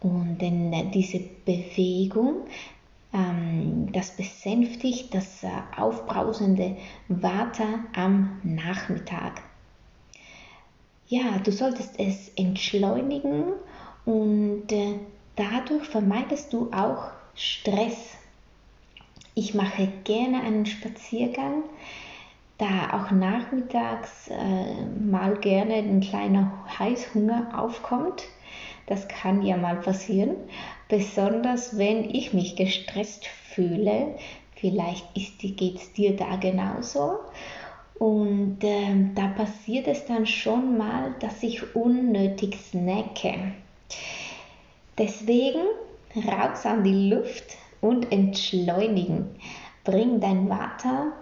Und 0.00 0.38
denn 0.38 0.90
diese 0.90 1.20
Bewegung 1.44 2.46
Ähm, 3.14 3.92
das 3.92 4.16
besänftigt 4.16 5.14
das 5.14 5.44
äh, 5.44 5.48
aufbrausende 5.76 6.76
Vata 7.06 7.84
am 7.94 8.40
Nachmittag. 8.42 9.40
Ja, 11.06 11.38
du 11.38 11.52
solltest 11.52 11.94
es 12.00 12.30
entschleunigen 12.30 13.52
und 14.04 14.72
äh, 14.72 14.98
dadurch 15.36 15.84
vermeidest 15.84 16.52
du 16.52 16.72
auch 16.72 17.12
Stress. 17.36 18.16
Ich 19.36 19.54
mache 19.54 19.86
gerne 20.02 20.42
einen 20.42 20.66
Spaziergang, 20.66 21.62
da 22.64 22.96
auch 22.96 23.10
nachmittags 23.10 24.28
äh, 24.28 24.86
mal 24.98 25.36
gerne 25.36 25.74
ein 25.74 26.00
kleiner 26.00 26.64
Heißhunger 26.78 27.52
aufkommt. 27.56 28.24
Das 28.86 29.06
kann 29.08 29.42
ja 29.42 29.56
mal 29.56 29.76
passieren, 29.76 30.36
besonders 30.88 31.76
wenn 31.76 32.08
ich 32.08 32.32
mich 32.32 32.56
gestresst 32.56 33.26
fühle. 33.26 34.14
Vielleicht 34.56 35.14
geht 35.14 35.76
es 35.76 35.92
dir 35.92 36.16
da 36.16 36.36
genauso. 36.36 37.18
Und 37.98 38.64
äh, 38.64 39.10
da 39.14 39.28
passiert 39.28 39.86
es 39.86 40.06
dann 40.06 40.26
schon 40.26 40.78
mal, 40.78 41.14
dass 41.20 41.42
ich 41.42 41.74
unnötig 41.76 42.58
snacke. 42.58 43.52
Deswegen 44.96 45.60
raus 46.16 46.64
an 46.64 46.82
die 46.82 47.10
Luft 47.10 47.56
und 47.80 48.10
entschleunigen. 48.10 49.26
Bring 49.84 50.20
dein 50.20 50.48
Vata 50.48 51.12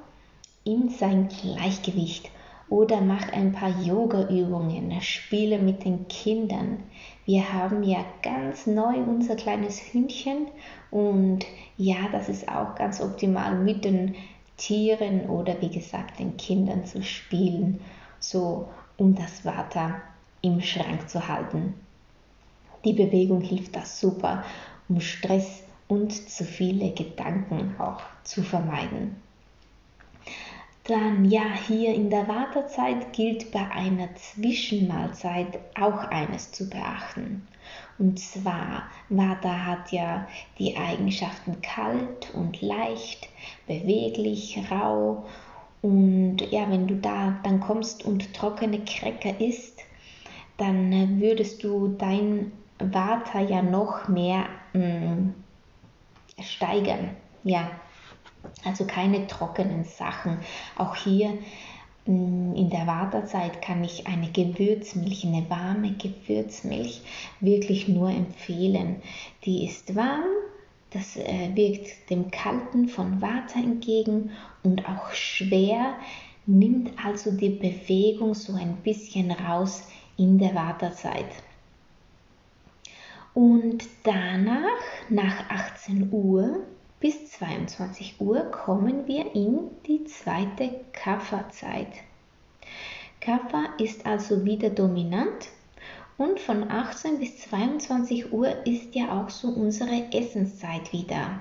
in 0.65 0.89
sein 0.89 1.29
Gleichgewicht 1.29 2.31
oder 2.69 3.01
mach 3.01 3.31
ein 3.33 3.53
paar 3.53 3.81
Yoga-Übungen, 3.83 4.99
spiele 5.03 5.59
mit 5.59 5.85
den 5.85 6.09
Kindern. 6.09 6.83
Wir 7.27 7.53
haben 7.53 7.83
ja 7.83 8.05
ganz 8.23 8.67
neu 8.67 8.97
unser 8.97 9.37
kleines 9.37 9.93
Hündchen 9.93 10.47
und 10.91 11.45
ja, 11.77 12.09
das 12.13 12.29
ist 12.29 12.49
auch 12.49 12.75
ganz 12.75 13.01
optimal 13.01 13.57
mit 13.57 13.85
den 13.85 14.15
Tieren 14.57 15.29
oder 15.29 15.61
wie 15.61 15.69
gesagt 15.69 16.19
den 16.19 16.37
Kindern 16.37 16.87
zu 16.87 17.03
spielen, 17.03 17.81
so 18.21 18.69
um 18.97 19.15
das 19.15 19.45
Vata 19.45 20.01
im 20.41 20.61
Schrank 20.61 21.09
zu 21.09 21.29
halten. 21.29 21.75
Die 22.85 22.93
Bewegung 22.93 23.41
hilft 23.41 23.77
das 23.77 24.01
super, 24.01 24.45
um 24.89 25.01
Stress 25.01 25.63
und 25.89 26.13
zu 26.13 26.45
viele 26.45 26.93
Gedanken 26.93 27.75
auch 27.79 28.01
zu 28.25 28.43
vermeiden. 28.43 29.17
Dann 30.85 31.27
ja, 31.31 31.45
hier 31.69 31.95
in 31.95 32.11
der 32.11 32.27
Wartezeit 32.27 33.13
gilt 33.13 33.53
bei 33.53 33.71
einer 33.71 34.13
Zwischenmahlzeit 34.17 35.61
auch 35.81 36.05
eines 36.11 36.51
zu 36.51 36.69
beachten. 36.69 37.47
Und 37.99 38.19
zwar, 38.19 38.91
Vata 39.09 39.65
hat 39.65 39.93
ja 39.93 40.27
die 40.59 40.77
Eigenschaften 40.77 41.63
kalt 41.63 42.35
und 42.35 42.61
leicht, 42.61 43.29
beweglich, 43.69 44.59
rau. 44.73 45.25
Und 45.83 46.39
ja, 46.51 46.69
wenn 46.69 46.89
du 46.89 46.97
da 46.97 47.39
dann 47.45 47.61
kommst 47.61 48.05
und 48.05 48.35
trockene 48.35 48.81
Cracker 48.85 49.41
isst, 49.41 49.83
dann 50.57 51.21
würdest 51.21 51.63
du 51.63 51.95
dein 51.97 52.51
Vata 52.79 53.41
ja 53.41 53.63
noch 53.63 54.09
mehr 54.09 54.47
mh, 54.73 54.81
mm, 54.81 55.35
steigern. 56.41 57.11
Ja, 57.45 57.71
also 58.65 58.85
keine 58.85 59.27
trockenen 59.27 59.85
Sachen. 59.85 60.39
Auch 60.77 60.95
hier 60.97 61.31
mm, 62.07 62.55
in 62.55 62.71
der 62.71 62.87
Wartezeit 62.87 63.63
kann 63.63 63.83
ich 63.85 64.07
eine 64.07 64.31
Gewürzmilch, 64.31 65.25
eine 65.25 65.49
warme 65.49 65.93
Gewürzmilch 65.93 67.03
wirklich 67.41 67.89
nur 67.89 68.11
empfehlen. 68.11 69.03
Die 69.45 69.65
ist 69.65 69.95
warm, 69.95 70.25
das 70.91 71.17
äh, 71.17 71.51
wirkt 71.55 72.11
dem 72.11 72.31
Kalten 72.31 72.89
von 72.89 73.21
Vata 73.21 73.59
entgegen 73.59 74.31
und 74.63 74.89
auch 74.89 75.13
schwer, 75.13 75.95
nimmt 76.47 76.93
also 77.03 77.31
die 77.31 77.51
Bewegung 77.51 78.35
so 78.35 78.55
ein 78.55 78.77
bisschen 78.79 79.31
raus 79.31 79.85
in 80.17 80.39
der 80.39 80.55
Wartezeit. 80.55 81.27
Und 83.35 83.85
danach, 84.03 84.69
nach 85.09 85.49
18 85.49 86.13
Uhr 86.13 86.59
bis 87.03 87.33
22 87.33 88.21
Uhr, 88.21 88.43
kommen 88.53 89.09
wir 89.09 89.35
in 89.35 89.59
die 89.89 90.05
zweite 90.05 90.71
Kafferzeit. 90.93 91.89
Kaffer 93.21 93.71
ist 93.79 94.07
also 94.07 94.45
wieder 94.45 94.71
dominant 94.71 95.49
und 96.17 96.39
von 96.39 96.71
18 96.71 97.19
bis 97.19 97.39
22 97.39 98.33
Uhr 98.33 98.65
ist 98.67 98.95
ja 98.95 99.21
auch 99.21 99.31
so 99.31 99.49
unsere 99.49 100.13
Essenszeit 100.13 100.93
wieder. 100.93 101.41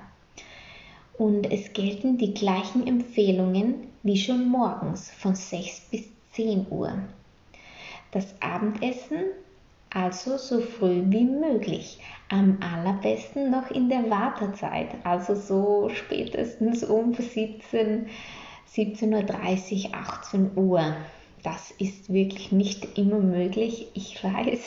Und 1.19 1.51
es 1.51 1.73
gelten 1.73 2.17
die 2.17 2.33
gleichen 2.33 2.87
Empfehlungen 2.87 3.87
wie 4.01 4.17
schon 4.17 4.49
morgens 4.49 5.11
von 5.11 5.35
6 5.35 5.81
bis 5.91 6.05
10 6.31 6.65
Uhr. 6.71 7.03
Das 8.09 8.33
Abendessen 8.41 9.25
also 9.93 10.37
so 10.37 10.61
früh 10.61 11.03
wie 11.05 11.25
möglich. 11.25 11.99
Am 12.31 12.59
allerbesten 12.61 13.51
noch 13.51 13.69
in 13.71 13.89
der 13.89 14.09
Wartezeit, 14.09 14.87
also 15.03 15.35
so 15.35 15.89
spätestens 15.93 16.81
um 16.81 17.13
17, 17.13 18.07
17.30 18.73 19.89
Uhr, 19.89 19.93
18 19.93 20.51
Uhr. 20.55 20.95
Das 21.43 21.71
ist 21.71 22.13
wirklich 22.13 22.53
nicht 22.53 22.97
immer 22.97 23.19
möglich, 23.19 23.87
ich 23.95 24.23
weiß, 24.23 24.59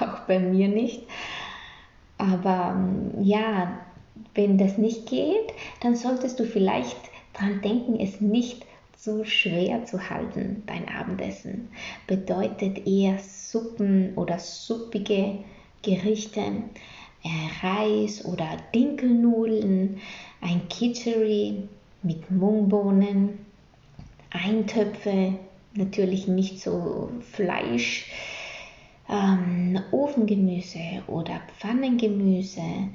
auch 0.00 0.20
bei 0.26 0.38
mir 0.38 0.68
nicht. 0.68 1.04
Aber 2.18 2.78
ja, 3.22 3.78
wenn 4.34 4.58
das 4.58 4.76
nicht 4.76 5.08
geht, 5.08 5.54
dann 5.80 5.96
solltest 5.96 6.38
du 6.38 6.44
vielleicht 6.44 6.98
dran 7.32 7.62
denken, 7.62 7.98
es 7.98 8.20
nicht 8.20 8.66
zu 8.94 9.24
schwer 9.24 9.86
zu 9.86 10.10
halten, 10.10 10.62
dein 10.66 10.86
Abendessen. 10.88 11.70
Bedeutet 12.06 12.86
eher 12.86 13.18
Suppen 13.18 14.12
oder 14.16 14.38
suppige 14.38 15.38
Gerichte, 15.84 16.40
äh, 16.40 17.66
Reis 17.66 18.24
oder 18.24 18.56
Dinkelnudeln, 18.74 19.98
ein 20.40 20.68
Kitchery 20.68 21.68
mit 22.02 22.30
Mungbohnen, 22.30 23.38
Eintöpfe, 24.30 25.34
natürlich 25.74 26.26
nicht 26.26 26.60
so 26.60 27.10
Fleisch, 27.32 28.10
ähm, 29.08 29.80
Ofengemüse 29.90 31.02
oder 31.06 31.40
Pfannengemüse. 31.58 32.88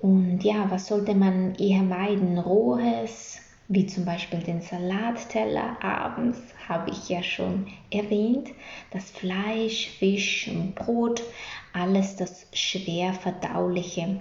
Und 0.00 0.44
ja, 0.44 0.66
was 0.70 0.86
sollte 0.86 1.14
man 1.14 1.54
eher 1.56 1.82
meiden? 1.82 2.38
Rohes, 2.38 3.40
wie 3.68 3.86
zum 3.86 4.04
Beispiel 4.04 4.40
den 4.40 4.60
Salatteller 4.60 5.82
abends, 5.82 6.38
habe 6.68 6.90
ich 6.90 7.08
ja 7.08 7.22
schon 7.22 7.66
erwähnt, 7.90 8.50
das 8.92 9.10
Fleisch, 9.10 9.88
Fisch 9.98 10.48
und 10.48 10.74
Brot, 10.74 11.22
alles 11.76 12.16
das 12.16 12.46
schwer 12.52 13.12
verdauliche 13.12 14.20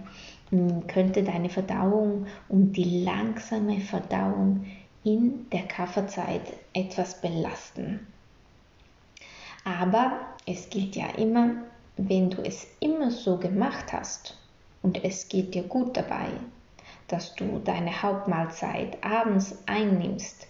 könnte 0.88 1.24
deine 1.24 1.50
Verdauung 1.50 2.28
und 2.50 2.74
die 2.74 3.04
langsame 3.04 3.80
Verdauung 3.80 4.66
in 5.04 5.50
der 5.50 5.64
Kaffeezeit 5.64 6.42
etwas 6.74 7.22
belasten. 7.22 8.08
Aber 9.64 10.20
es 10.46 10.70
gilt 10.70 10.96
ja 10.96 11.08
immer, 11.18 11.56
wenn 11.98 12.30
du 12.30 12.42
es 12.44 12.68
immer 12.80 13.10
so 13.10 13.38
gemacht 13.38 13.92
hast 13.94 14.38
und 14.84 15.04
es 15.04 15.28
geht 15.28 15.56
dir 15.56 15.64
gut 15.64 15.98
dabei, 15.98 16.28
dass 17.08 17.36
du 17.36 17.60
deine 17.60 18.04
Hauptmahlzeit 18.04 19.04
abends 19.04 19.58
einnimmst, 19.66 20.48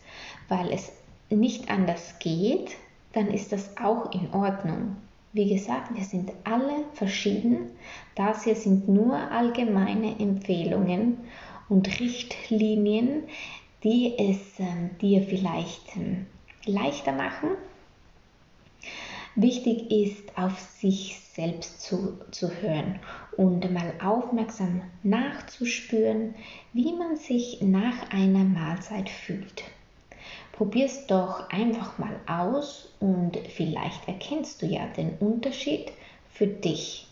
weil 0.49 0.71
es 0.71 0.91
nicht 1.29 1.69
anders 1.69 2.19
geht, 2.19 2.75
dann 3.13 3.27
ist 3.27 3.51
das 3.51 3.77
auch 3.77 4.11
in 4.11 4.33
Ordnung. 4.33 4.97
Wie 5.35 5.53
gesagt, 5.53 5.93
wir 5.93 6.05
sind 6.05 6.31
alle 6.45 6.85
verschieden. 6.93 7.71
Das 8.15 8.45
hier 8.45 8.55
sind 8.55 8.87
nur 8.87 9.17
allgemeine 9.17 10.17
Empfehlungen 10.17 11.17
und 11.67 11.99
Richtlinien, 11.99 13.23
die 13.83 14.13
es 14.17 14.57
äh, 14.61 14.97
dir 15.01 15.23
vielleicht 15.23 15.97
äh, 15.97 16.71
leichter 16.71 17.11
machen. 17.11 17.49
Wichtig 19.35 19.91
ist, 19.91 20.37
auf 20.37 20.57
sich 20.57 21.19
selbst 21.33 21.81
zu, 21.81 22.17
zu 22.31 22.49
hören 22.61 23.01
und 23.35 23.69
mal 23.73 23.93
aufmerksam 24.01 24.83
nachzuspüren, 25.03 26.33
wie 26.71 26.93
man 26.93 27.17
sich 27.17 27.61
nach 27.61 28.09
einer 28.09 28.45
Mahlzeit 28.45 29.09
fühlt. 29.09 29.65
Probier 30.57 30.85
es 30.85 31.05
doch 31.07 31.49
einfach 31.49 31.97
mal 31.97 32.19
aus 32.27 32.93
und 32.99 33.37
vielleicht 33.49 34.07
erkennst 34.07 34.61
du 34.61 34.65
ja 34.65 34.87
den 34.87 35.17
Unterschied 35.19 35.91
für 36.31 36.47
dich. 36.47 37.07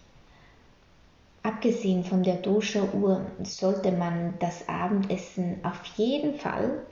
Abgesehen 1.43 2.03
von 2.05 2.23
der 2.23 2.37
Dosha-Uhr 2.37 3.25
sollte 3.43 3.91
man 3.91 4.35
das 4.39 4.67
Abendessen 4.69 5.57
auf 5.63 5.83
jeden 5.97 6.35
Fall 6.35 6.83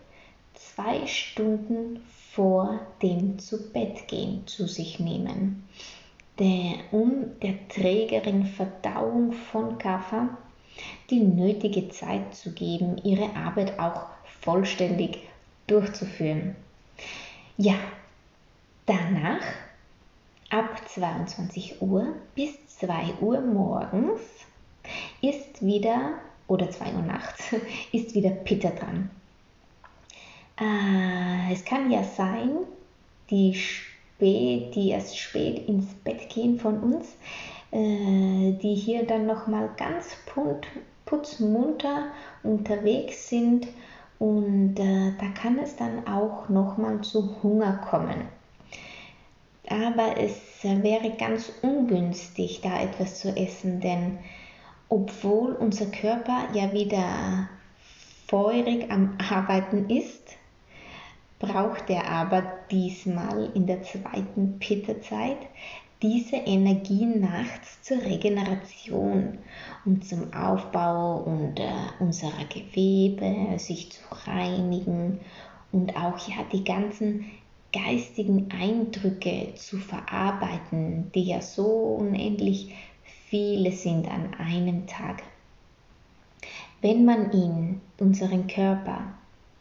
zwei 0.53 1.07
Stunden 1.07 2.01
vor 2.31 2.79
dem 3.01 3.39
Zubettgehen 3.39 4.45
zu 4.45 4.67
sich 4.67 4.99
nehmen 4.99 5.67
der, 6.41 6.73
um 6.91 7.39
der 7.41 7.67
trägeren 7.67 8.45
Verdauung 8.45 9.31
von 9.31 9.77
Kaffer 9.77 10.37
die 11.09 11.19
nötige 11.19 11.89
Zeit 11.89 12.33
zu 12.33 12.51
geben, 12.53 12.97
ihre 13.03 13.35
Arbeit 13.35 13.77
auch 13.79 14.07
vollständig 14.41 15.19
durchzuführen. 15.71 16.55
Ja, 17.57 17.75
danach 18.85 19.41
ab 20.49 20.81
22 20.89 21.81
Uhr 21.81 22.07
bis 22.35 22.51
2 22.79 23.13
Uhr 23.21 23.39
morgens 23.41 24.21
ist 25.21 25.65
wieder, 25.65 26.15
oder 26.47 26.69
2 26.69 26.93
Uhr 26.93 27.01
nachts, 27.03 27.55
ist 27.91 28.13
wieder 28.15 28.31
Pitta 28.31 28.69
dran. 28.69 29.09
Äh, 30.59 31.53
es 31.53 31.63
kann 31.63 31.89
ja 31.89 32.03
sein, 32.03 32.49
die, 33.29 33.55
spät, 33.55 34.75
die 34.75 34.89
erst 34.89 35.17
spät 35.17 35.67
ins 35.67 35.87
Bett 36.03 36.29
gehen 36.29 36.59
von 36.59 36.79
uns, 36.79 37.15
äh, 37.71 38.51
die 38.61 38.75
hier 38.75 39.05
dann 39.05 39.25
nochmal 39.25 39.69
ganz 39.77 40.17
putzmunter 41.05 42.07
unterwegs 42.43 43.29
sind 43.29 43.67
und 44.21 44.79
äh, 44.79 45.13
da 45.19 45.29
kann 45.29 45.57
es 45.57 45.75
dann 45.75 46.05
auch 46.05 46.47
nochmal 46.47 47.01
zu 47.01 47.41
Hunger 47.41 47.77
kommen. 47.77 48.27
Aber 49.67 50.15
es 50.15 50.63
wäre 50.63 51.09
ganz 51.17 51.51
ungünstig, 51.63 52.61
da 52.61 52.81
etwas 52.81 53.19
zu 53.19 53.35
essen, 53.35 53.79
denn 53.79 54.19
obwohl 54.89 55.53
unser 55.53 55.87
Körper 55.87 56.49
ja 56.53 56.71
wieder 56.71 57.49
feurig 58.27 58.91
am 58.91 59.17
Arbeiten 59.27 59.89
ist, 59.89 60.37
braucht 61.39 61.89
er 61.89 62.07
aber 62.07 62.43
diesmal 62.69 63.49
in 63.55 63.65
der 63.65 63.81
zweiten 63.81 64.59
Pitta-Zeit 64.59 65.37
diese 66.01 66.35
Energie 66.35 67.05
nachts 67.05 67.81
zur 67.83 68.01
Regeneration 68.01 69.37
und 69.85 70.03
zum 70.05 70.33
Aufbau 70.33 71.17
und, 71.17 71.59
äh, 71.59 71.69
unserer 71.99 72.45
Gewebe, 72.45 73.59
sich 73.59 73.91
zu 73.91 74.01
reinigen 74.25 75.19
und 75.71 75.95
auch 75.95 76.17
ja 76.27 76.43
die 76.51 76.63
ganzen 76.63 77.25
geistigen 77.71 78.49
Eindrücke 78.51 79.53
zu 79.55 79.77
verarbeiten, 79.77 81.11
die 81.13 81.23
ja 81.23 81.41
so 81.41 81.97
unendlich 81.99 82.73
viele 83.29 83.71
sind 83.71 84.09
an 84.09 84.33
einem 84.33 84.87
Tag. 84.87 85.23
Wenn 86.81 87.05
man 87.05 87.31
ihn, 87.31 87.79
unseren 87.99 88.47
Körper, 88.47 89.13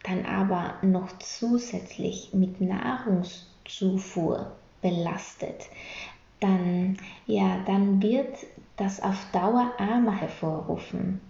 dann 0.02 0.24
aber 0.24 0.74
noch 0.82 1.18
zusätzlich 1.18 2.30
mit 2.32 2.60
Nahrungszufuhr 2.60 4.52
belastet, 4.80 5.66
dann, 6.40 6.96
ja, 7.26 7.58
dann 7.66 8.02
wird 8.02 8.46
das 8.76 9.02
auf 9.02 9.26
Dauer 9.32 9.72
Armer 9.78 10.20
hervorrufen. 10.20 11.20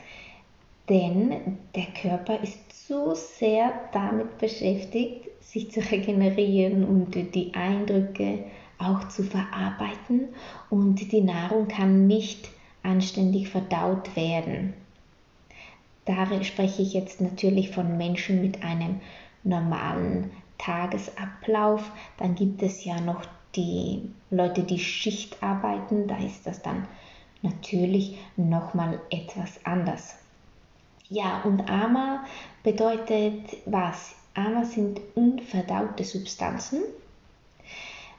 Denn 0.89 1.59
der 1.75 1.87
Körper 2.01 2.41
ist 2.43 2.87
zu 2.87 3.15
sehr 3.15 3.73
damit 3.93 4.39
beschäftigt, 4.39 5.29
sich 5.41 5.71
zu 5.71 5.81
regenerieren 5.81 6.85
und 6.85 7.15
die 7.35 7.55
Eindrücke 7.55 8.45
auch 8.79 9.09
zu 9.09 9.23
verarbeiten 9.23 10.29
und 10.71 11.13
die 11.13 11.21
Nahrung 11.21 11.69
kann 11.69 12.07
nicht 12.07 12.49
anständig 12.83 13.49
verdaut 13.49 14.17
werden. 14.17 14.75
Da 16.07 16.43
spreche 16.43 16.83
ich 16.83 16.95
jetzt 16.95 17.21
natürlich 17.21 17.71
von 17.71 17.97
Menschen 17.97 18.41
mit 18.41 18.65
einem 18.65 19.01
normalen 19.45 20.31
Tagesablauf. 20.59 21.91
Dann 22.17 22.35
gibt 22.35 22.63
es 22.63 22.85
ja 22.85 23.01
noch 23.01 23.23
die 23.57 24.03
Leute, 24.31 24.63
die 24.63 24.79
Schicht 24.79 25.43
arbeiten. 25.43 26.07
Da 26.09 26.19
ist 26.19 26.47
das 26.47 26.63
dann 26.63 26.87
natürlich 27.43 28.17
nochmal 28.37 29.01
etwas 29.11 29.65
anders. 29.65 30.17
Ja, 31.09 31.43
und 31.43 31.69
Ama 31.69 32.25
bedeutet 32.63 33.57
was? 33.67 34.15
Ama 34.35 34.65
sind 34.65 35.01
unverdaute 35.17 36.05
Substanzen, 36.05 36.83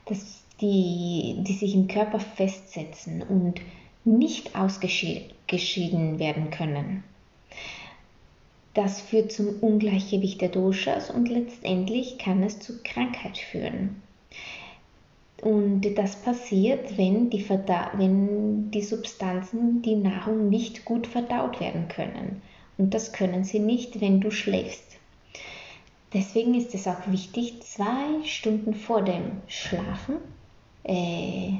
das, 0.05 0.43
die, 0.59 1.37
die 1.39 1.53
sich 1.53 1.73
im 1.73 1.87
Körper 1.87 2.19
festsetzen 2.19 3.21
und 3.23 3.61
nicht 4.03 4.55
ausgeschieden 4.57 6.19
werden 6.19 6.49
können. 6.51 7.03
Das 8.73 9.01
führt 9.01 9.31
zum 9.31 9.59
Ungleichgewicht 9.61 10.41
der 10.41 10.49
Doshas 10.49 11.09
und 11.09 11.29
letztendlich 11.29 12.17
kann 12.17 12.43
es 12.43 12.59
zu 12.59 12.81
Krankheit 12.83 13.37
führen. 13.37 14.01
Und 15.41 15.81
das 15.97 16.15
passiert, 16.17 16.97
wenn 16.97 17.29
die, 17.31 17.47
wenn 17.49 18.69
die 18.69 18.83
Substanzen, 18.83 19.81
die 19.81 19.95
Nahrung 19.95 20.49
nicht 20.49 20.85
gut 20.85 21.07
verdaut 21.07 21.59
werden 21.59 21.87
können. 21.87 22.41
Und 22.77 22.93
das 22.93 23.11
können 23.11 23.43
sie 23.43 23.59
nicht, 23.59 24.01
wenn 24.01 24.21
du 24.21 24.29
schläfst. 24.31 24.97
Deswegen 26.13 26.53
ist 26.53 26.75
es 26.75 26.87
auch 26.87 27.07
wichtig, 27.07 27.61
zwei 27.63 28.23
Stunden 28.23 28.75
vor 28.75 29.01
dem 29.01 29.41
Schlafen, 29.47 30.17
äh, 30.83 31.53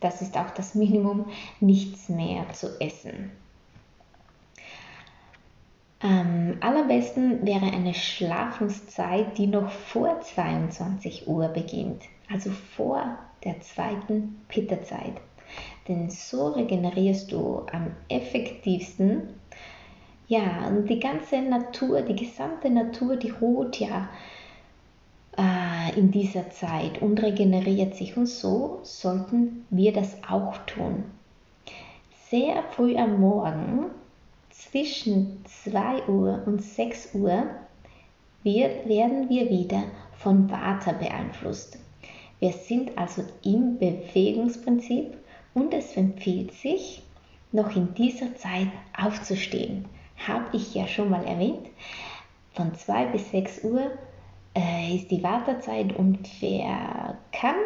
das 0.00 0.22
ist 0.22 0.36
auch 0.36 0.50
das 0.50 0.74
Minimum, 0.74 1.26
nichts 1.60 2.08
mehr 2.08 2.44
zu 2.52 2.80
essen. 2.80 3.30
Am 6.00 6.56
allerbesten 6.60 7.44
wäre 7.44 7.66
eine 7.72 7.94
Schlafenszeit, 7.94 9.36
die 9.36 9.48
noch 9.48 9.70
vor 9.70 10.20
22 10.20 11.26
Uhr 11.26 11.48
beginnt, 11.48 12.02
also 12.30 12.50
vor 12.50 13.18
der 13.44 13.60
zweiten 13.60 14.40
Pitta-Zeit. 14.48 15.14
Denn 15.86 16.10
so 16.10 16.48
regenerierst 16.48 17.32
du 17.32 17.62
am 17.72 17.92
effektivsten. 18.08 19.28
Ja, 20.26 20.66
und 20.68 20.88
die 20.90 21.00
ganze 21.00 21.40
Natur, 21.40 22.02
die 22.02 22.16
gesamte 22.16 22.68
Natur, 22.68 23.16
die 23.16 23.30
ruht 23.30 23.78
ja 23.80 24.08
äh, 25.38 25.98
in 25.98 26.10
dieser 26.10 26.50
Zeit 26.50 27.00
und 27.00 27.22
regeneriert 27.22 27.94
sich. 27.94 28.16
Und 28.16 28.26
so 28.26 28.80
sollten 28.82 29.64
wir 29.70 29.92
das 29.92 30.16
auch 30.28 30.58
tun. 30.66 31.04
Sehr 32.28 32.62
früh 32.74 32.94
am 32.96 33.20
Morgen 33.20 33.86
zwischen 34.50 35.42
2 35.46 36.08
Uhr 36.08 36.42
und 36.44 36.60
6 36.60 37.14
Uhr 37.14 37.44
wird, 38.42 38.86
werden 38.86 39.30
wir 39.30 39.48
wieder 39.48 39.84
von 40.18 40.50
Vata 40.50 40.92
beeinflusst. 40.92 41.78
Wir 42.40 42.52
sind 42.52 42.96
also 42.96 43.24
im 43.42 43.78
Bewegungsprinzip 43.78 45.16
und 45.54 45.74
es 45.74 45.96
empfiehlt 45.96 46.52
sich, 46.52 47.02
noch 47.50 47.74
in 47.74 47.94
dieser 47.94 48.36
Zeit 48.36 48.68
aufzustehen. 48.96 49.86
Habe 50.26 50.56
ich 50.56 50.74
ja 50.74 50.86
schon 50.86 51.10
mal 51.10 51.24
erwähnt. 51.24 51.66
Von 52.52 52.74
2 52.74 53.06
bis 53.06 53.30
6 53.30 53.64
Uhr 53.64 53.90
äh, 54.54 54.94
ist 54.94 55.10
die 55.10 55.22
Wartezeit 55.22 55.96
und 55.96 56.28
wer 56.40 57.16
kann, 57.32 57.56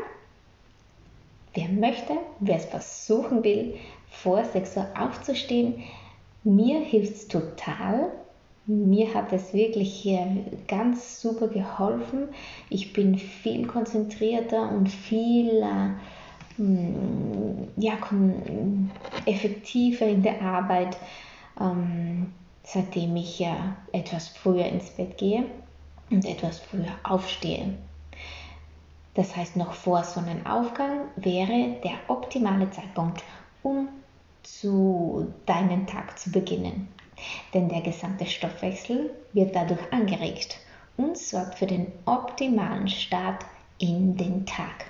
wer 1.54 1.68
möchte, 1.68 2.14
wer 2.40 2.56
es 2.56 2.66
versuchen 2.66 3.42
will, 3.44 3.76
vor 4.08 4.44
6 4.44 4.76
Uhr 4.76 4.86
aufzustehen, 4.98 5.82
mir 6.44 6.80
hilft 6.80 7.14
es 7.14 7.28
total. 7.28 8.10
Mir 8.66 9.12
hat 9.12 9.32
es 9.32 9.52
wirklich 9.52 9.92
hier 9.92 10.24
ganz 10.68 11.20
super 11.20 11.48
geholfen. 11.48 12.28
Ich 12.70 12.92
bin 12.92 13.18
viel 13.18 13.66
konzentrierter 13.66 14.70
und 14.70 14.88
viel 14.88 15.62
äh, 15.62 15.90
hm, 16.56 17.68
ja, 17.76 17.94
effektiver 19.26 20.06
in 20.06 20.22
der 20.22 20.40
Arbeit, 20.42 20.96
ähm, 21.60 22.32
seitdem 22.62 23.16
ich 23.16 23.40
ja 23.40 23.76
etwas 23.90 24.28
früher 24.28 24.66
ins 24.66 24.90
Bett 24.90 25.18
gehe 25.18 25.44
und 26.10 26.24
etwas 26.24 26.60
früher 26.60 26.92
aufstehe. 27.02 27.74
Das 29.14 29.36
heißt, 29.36 29.56
noch 29.56 29.72
vor 29.72 30.04
Sonnenaufgang 30.04 31.00
wäre 31.16 31.76
der 31.82 31.98
optimale 32.08 32.70
Zeitpunkt, 32.70 33.22
um 33.62 33.88
zu 34.42 35.32
deinem 35.46 35.86
Tag 35.86 36.18
zu 36.18 36.30
beginnen. 36.30 36.88
Denn 37.54 37.68
der 37.68 37.80
gesamte 37.80 38.26
Stoffwechsel 38.26 39.10
wird 39.32 39.54
dadurch 39.54 39.92
angeregt 39.92 40.58
und 40.96 41.16
sorgt 41.16 41.58
für 41.58 41.66
den 41.66 41.92
optimalen 42.04 42.88
Start 42.88 43.44
in 43.78 44.16
den 44.16 44.46
Tag. 44.46 44.86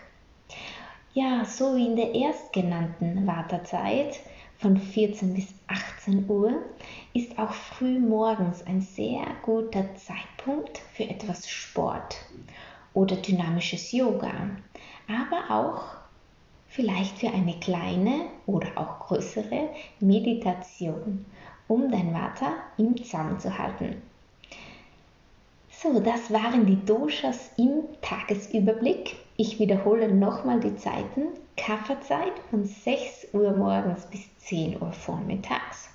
Ja, 1.14 1.45
so 1.45 1.77
wie 1.77 1.87
in 1.87 1.97
der 1.97 2.14
erstgenannten 2.14 3.27
Wartezeit 3.27 4.21
von 4.59 4.77
14 4.77 5.35
bis 5.35 5.49
18 5.66 6.31
Uhr 6.31 6.53
ist 7.14 7.38
auch 7.38 7.53
früh 7.53 7.99
morgens 7.99 8.64
ein 8.66 8.81
sehr 8.81 9.25
guter 9.42 9.95
Zeitpunkt 9.97 10.79
für 10.95 11.05
etwas 11.05 11.49
Sport 11.49 12.16
oder 12.95 13.16
dynamisches 13.16 13.92
Yoga, 13.92 14.33
aber 15.09 15.55
auch 15.55 15.83
vielleicht 16.68 17.18
für 17.18 17.29
eine 17.29 17.59
kleine 17.61 18.27
oder 18.47 18.68
auch 18.77 19.01
größere 19.01 19.68
Meditation, 20.01 21.27
um 21.73 21.91
dein 21.91 22.13
Vata 22.13 22.53
im 22.77 23.03
Zaum 23.03 23.39
zu 23.39 23.57
halten. 23.57 24.03
So, 25.71 26.01
das 26.01 26.31
waren 26.31 26.67
die 26.67 26.85
Doshas 26.85 27.51
im 27.57 27.85
Tagesüberblick. 28.03 29.17
Ich 29.39 29.59
wiederhole 29.59 30.15
nochmal 30.15 30.61
die 30.61 30.77
Zeiten. 30.77 31.29
Kaffeezeit 31.57 32.35
von 32.51 32.67
6 32.67 33.29
Uhr 33.33 33.57
morgens 33.57 34.05
bis 34.05 34.21
10 34.41 34.83
Uhr 34.83 34.93
vormittags. 34.93 35.89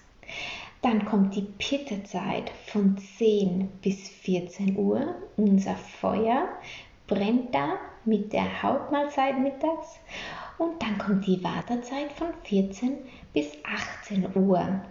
Dann 0.82 1.06
kommt 1.06 1.36
die 1.36 1.48
Pittezeit 1.60 2.52
von 2.66 2.98
10 2.98 3.70
bis 3.84 4.10
14 4.10 4.78
Uhr. 4.78 5.14
Unser 5.38 5.76
Feuer 5.76 6.48
brennt 7.06 7.54
da 7.54 7.74
mit 8.04 8.34
der 8.34 8.64
Hauptmahlzeit 8.64 9.38
mittags. 9.38 10.00
Und 10.58 10.82
dann 10.82 10.98
kommt 10.98 11.28
die 11.28 11.44
Wartezeit 11.44 12.12
von 12.14 12.30
14 12.46 12.98
bis 13.32 13.52
18 13.64 14.36
Uhr. 14.36 14.82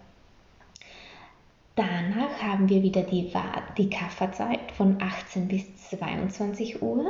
Danach 1.77 2.41
haben 2.43 2.71
wir 2.71 2.83
wieder 2.83 3.03
die, 3.03 3.31
die 3.77 3.91
Kafferzeit 3.91 4.73
von 4.73 4.97
18 4.99 5.47
bis 5.47 5.91
22 5.91 6.81
Uhr. 6.81 7.05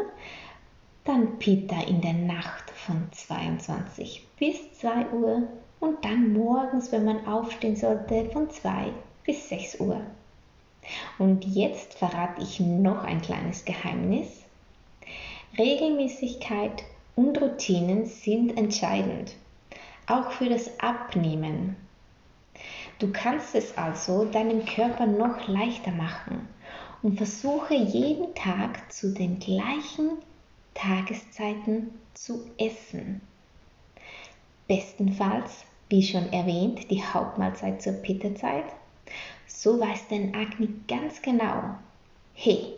Dann 1.05 1.39
Pitta 1.39 1.83
in 1.83 2.01
der 2.01 2.15
Nacht 2.15 2.73
von 2.73 3.07
22 3.13 4.27
bis 4.41 4.73
2 4.81 5.11
Uhr 5.13 5.43
und 5.79 6.05
dann 6.05 6.33
morgens, 6.33 6.91
wenn 6.91 7.05
man 7.05 7.25
aufstehen 7.29 7.77
sollte, 7.77 8.29
von 8.33 8.51
2 8.51 8.91
bis 9.23 9.49
6 9.49 9.79
Uhr. 9.79 10.01
Und 11.17 11.45
jetzt 11.45 11.95
verrate 11.95 12.43
ich 12.43 12.59
noch 12.59 13.05
ein 13.05 13.23
kleines 13.23 13.65
Geheimnis. 13.65 14.43
Regelmäßigkeit 15.57 16.83
und 17.15 17.41
Routinen 17.41 18.07
sind 18.07 18.59
entscheidend, 18.59 19.37
auch 20.09 20.33
für 20.33 20.49
das 20.49 20.81
Abnehmen. 20.81 21.77
Du 22.99 23.13
kannst 23.13 23.55
es 23.55 23.77
also 23.77 24.25
deinem 24.25 24.65
Körper 24.65 25.07
noch 25.07 25.49
leichter 25.49 25.91
machen 25.91 26.49
und 27.03 27.19
versuche 27.19 27.75
jeden 27.75 28.35
Tag 28.35 28.91
zu 28.91 29.13
den 29.13 29.39
gleichen 29.39 30.13
Tageszeiten 30.73 31.91
zu 32.15 32.51
essen. 32.59 33.21
Bestenfalls, 34.67 35.65
wie 35.91 36.03
schon 36.03 36.33
erwähnt, 36.33 36.91
die 36.91 37.05
Hauptmahlzeit 37.05 37.83
zur 37.83 37.93
Pittezeit. 37.95 38.65
So 39.47 39.79
weiß 39.79 40.09
dein 40.09 40.35
Agni 40.35 40.69
ganz 40.89 41.21
genau, 41.21 41.77
hey, 42.35 42.75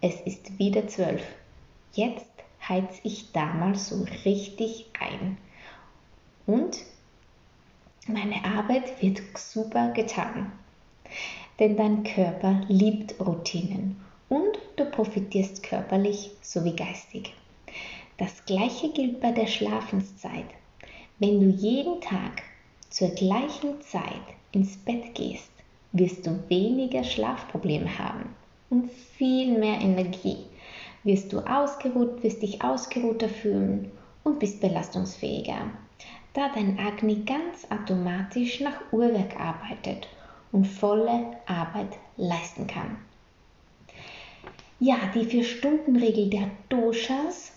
es 0.00 0.20
ist 0.22 0.58
wieder 0.58 0.86
zwölf. 0.88 1.22
Jetzt 1.92 2.26
heiz 2.68 3.00
ich 3.04 3.30
da 3.32 3.46
mal 3.46 3.76
so 3.76 4.04
richtig 4.24 4.86
ein. 4.98 5.38
Und 6.46 6.76
meine 8.08 8.44
Arbeit 8.44 9.00
wird 9.02 9.22
super 9.36 9.92
getan. 9.92 10.52
Denn 11.58 11.76
dein 11.76 12.02
Körper 12.02 12.60
liebt 12.68 13.18
Routinen 13.20 13.96
und 14.28 14.58
du 14.76 14.84
profitierst 14.84 15.62
körperlich 15.62 16.32
sowie 16.42 16.74
geistig. 16.74 17.34
Das 18.18 18.44
gleiche 18.44 18.90
gilt 18.90 19.20
bei 19.20 19.32
der 19.32 19.46
Schlafenszeit. 19.46 20.46
Wenn 21.18 21.40
du 21.40 21.46
jeden 21.46 22.00
Tag 22.00 22.42
zur 22.90 23.08
gleichen 23.08 23.80
Zeit 23.80 24.22
ins 24.52 24.76
Bett 24.76 25.14
gehst, 25.14 25.50
wirst 25.92 26.26
du 26.26 26.38
weniger 26.48 27.04
Schlafprobleme 27.04 27.98
haben 27.98 28.34
und 28.70 28.90
viel 28.90 29.58
mehr 29.58 29.80
Energie. 29.80 30.38
Wirst 31.04 31.32
du 31.32 31.40
ausgeruht, 31.40 32.22
wirst 32.22 32.42
dich 32.42 32.62
ausgeruhter 32.62 33.28
fühlen 33.28 33.90
und 34.24 34.38
bist 34.38 34.60
belastungsfähiger, 34.60 35.70
da 36.34 36.50
dein 36.54 36.78
Agni 36.78 37.22
ganz 37.24 37.66
automatisch 37.70 38.60
nach 38.60 38.92
Uhrwerk 38.92 39.38
arbeitet 39.40 40.08
und 40.52 40.66
volle 40.66 41.36
Arbeit 41.46 41.96
leisten 42.16 42.66
kann. 42.66 42.96
Ja, 44.80 44.96
die 45.14 45.24
Vier-Stunden-Regel 45.24 46.30
der 46.30 46.50
Doshas 46.68 47.52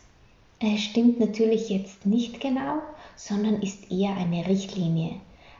äh, 0.59 0.77
stimmt 0.77 1.19
natürlich 1.19 1.69
jetzt 1.69 2.05
nicht 2.05 2.39
genau, 2.39 2.81
sondern 3.15 3.61
ist 3.61 3.91
eher 3.91 4.15
eine 4.15 4.47
Richtlinie. 4.47 5.15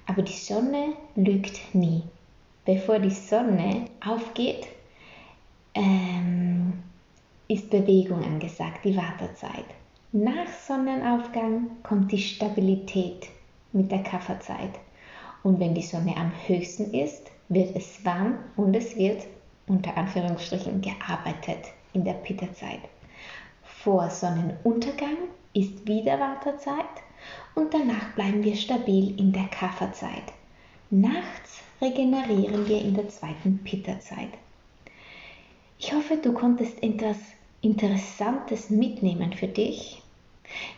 Aber 0.06 0.22
die 0.22 0.32
Sonne 0.32 0.94
lügt 1.16 1.74
nie. 1.74 2.04
Bevor 2.66 3.00
die 3.00 3.12
Sonne 3.12 3.86
aufgeht, 4.06 4.68
ähm, 5.74 6.74
ist 7.48 7.70
Bewegung 7.70 8.24
angesagt, 8.24 8.86
die 8.86 8.96
Wartezeit. 8.96 9.66
Nach 10.14 10.48
Sonnenaufgang 10.66 11.70
kommt 11.84 12.14
die 12.14 12.18
Stabilität 12.18 13.28
mit 13.74 13.92
der 13.92 14.04
Kafferzeit. 14.04 14.72
Und 15.44 15.60
wenn 15.60 15.76
die 15.76 15.82
Sonne 15.82 16.16
am 16.16 16.32
höchsten 16.48 16.94
ist, 16.94 17.30
wird 17.50 17.76
es 17.76 18.06
warm 18.06 18.38
und 18.56 18.74
es 18.74 18.96
wird 18.96 19.24
unter 19.68 19.98
Anführungsstrichen 19.98 20.80
gearbeitet 20.80 21.60
in 21.92 22.06
der 22.06 22.14
Pitterzeit. 22.14 22.80
Vor 23.64 24.10
Sonnenuntergang 24.10 25.18
ist 25.54 25.86
wieder 25.86 26.18
Wartezeit 26.18 26.86
und 27.56 27.74
danach 27.74 28.14
bleiben 28.16 28.46
wir 28.46 28.56
stabil 28.56 29.20
in 29.20 29.34
der 29.34 29.48
Kafferzeit. 29.48 30.32
Nachts 30.90 31.62
regenerieren 31.82 32.66
wir 32.66 32.80
in 32.80 32.94
der 32.94 33.10
zweiten 33.10 33.62
Pitterzeit. 33.66 34.30
Ich 35.80 35.94
hoffe, 35.94 36.16
du 36.16 36.32
konntest 36.32 36.82
etwas 36.82 37.18
Interessantes 37.68 38.70
mitnehmen 38.70 39.34
für 39.34 39.50
dich. 39.50 40.02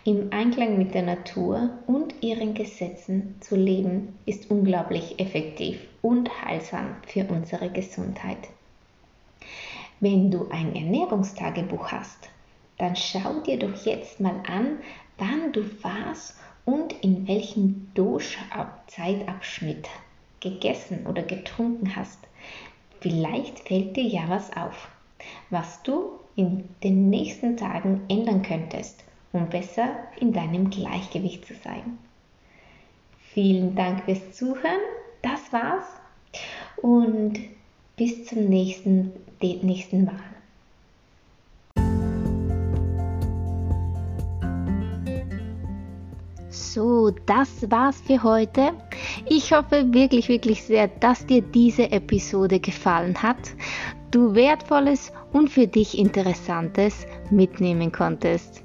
Im 0.05 0.33
Einklang 0.33 0.79
mit 0.79 0.95
der 0.95 1.03
Natur 1.03 1.69
und 1.85 2.15
ihren 2.21 2.55
Gesetzen 2.55 3.35
zu 3.41 3.55
leben 3.55 4.17
ist 4.25 4.49
unglaublich 4.49 5.19
effektiv 5.19 5.79
und 6.01 6.31
heilsam 6.43 6.95
für 7.05 7.25
unsere 7.25 7.69
Gesundheit. 7.69 8.39
Wenn 9.99 10.31
du 10.31 10.49
ein 10.49 10.75
Ernährungstagebuch 10.75 11.91
hast, 11.91 12.27
dann 12.79 12.95
schau 12.95 13.41
dir 13.41 13.59
doch 13.59 13.85
jetzt 13.85 14.19
mal 14.19 14.41
an, 14.47 14.79
wann 15.19 15.51
du 15.51 15.61
was 15.83 16.39
und 16.65 16.93
in 17.03 17.27
welchem 17.27 17.91
Dosha-Zeitabschnitt 17.93 19.87
gegessen 20.39 21.05
oder 21.05 21.21
getrunken 21.21 21.95
hast. 21.95 22.17
Vielleicht 22.99 23.59
fällt 23.59 23.95
dir 23.95 24.07
ja 24.07 24.23
was 24.27 24.51
auf, 24.57 24.89
was 25.51 25.83
du 25.83 26.19
in 26.39 26.63
den 26.85 27.09
nächsten 27.09 27.57
Tagen 27.57 27.99
ändern 28.07 28.41
könntest, 28.41 29.03
um 29.33 29.49
besser 29.49 29.89
in 30.21 30.31
deinem 30.31 30.69
Gleichgewicht 30.69 31.45
zu 31.45 31.53
sein. 31.53 31.97
Vielen 33.33 33.75
Dank 33.75 34.05
fürs 34.05 34.31
Zuhören. 34.31 34.79
Das 35.21 35.51
war's. 35.51 35.85
Und 36.77 37.37
bis 37.97 38.25
zum 38.25 38.45
nächsten, 38.45 39.11
nächsten 39.41 40.05
Mal. 40.05 40.15
So, 46.49 47.11
das 47.25 47.69
war's 47.69 47.99
für 47.99 48.23
heute. 48.23 48.71
Ich 49.27 49.51
hoffe 49.51 49.93
wirklich, 49.93 50.29
wirklich 50.29 50.63
sehr, 50.63 50.87
dass 50.87 51.25
dir 51.25 51.41
diese 51.41 51.91
Episode 51.91 52.61
gefallen 52.61 53.21
hat, 53.21 53.53
du 54.11 54.35
wertvolles 54.35 55.11
und 55.33 55.49
für 55.49 55.67
dich 55.67 55.97
interessantes 55.97 57.05
mitnehmen 57.29 57.91
konntest. 57.91 58.63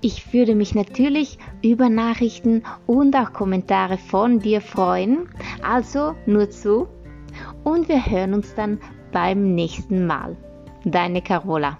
Ich 0.00 0.34
würde 0.34 0.54
mich 0.54 0.74
natürlich 0.74 1.38
über 1.62 1.88
Nachrichten 1.88 2.62
und 2.86 3.16
auch 3.16 3.32
Kommentare 3.32 3.96
von 3.96 4.38
dir 4.38 4.60
freuen. 4.60 5.30
Also 5.62 6.14
nur 6.26 6.50
zu 6.50 6.88
und 7.64 7.88
wir 7.88 8.04
hören 8.04 8.34
uns 8.34 8.54
dann 8.54 8.78
beim 9.12 9.54
nächsten 9.54 10.06
Mal. 10.06 10.36
Deine 10.84 11.22
Carola. 11.22 11.78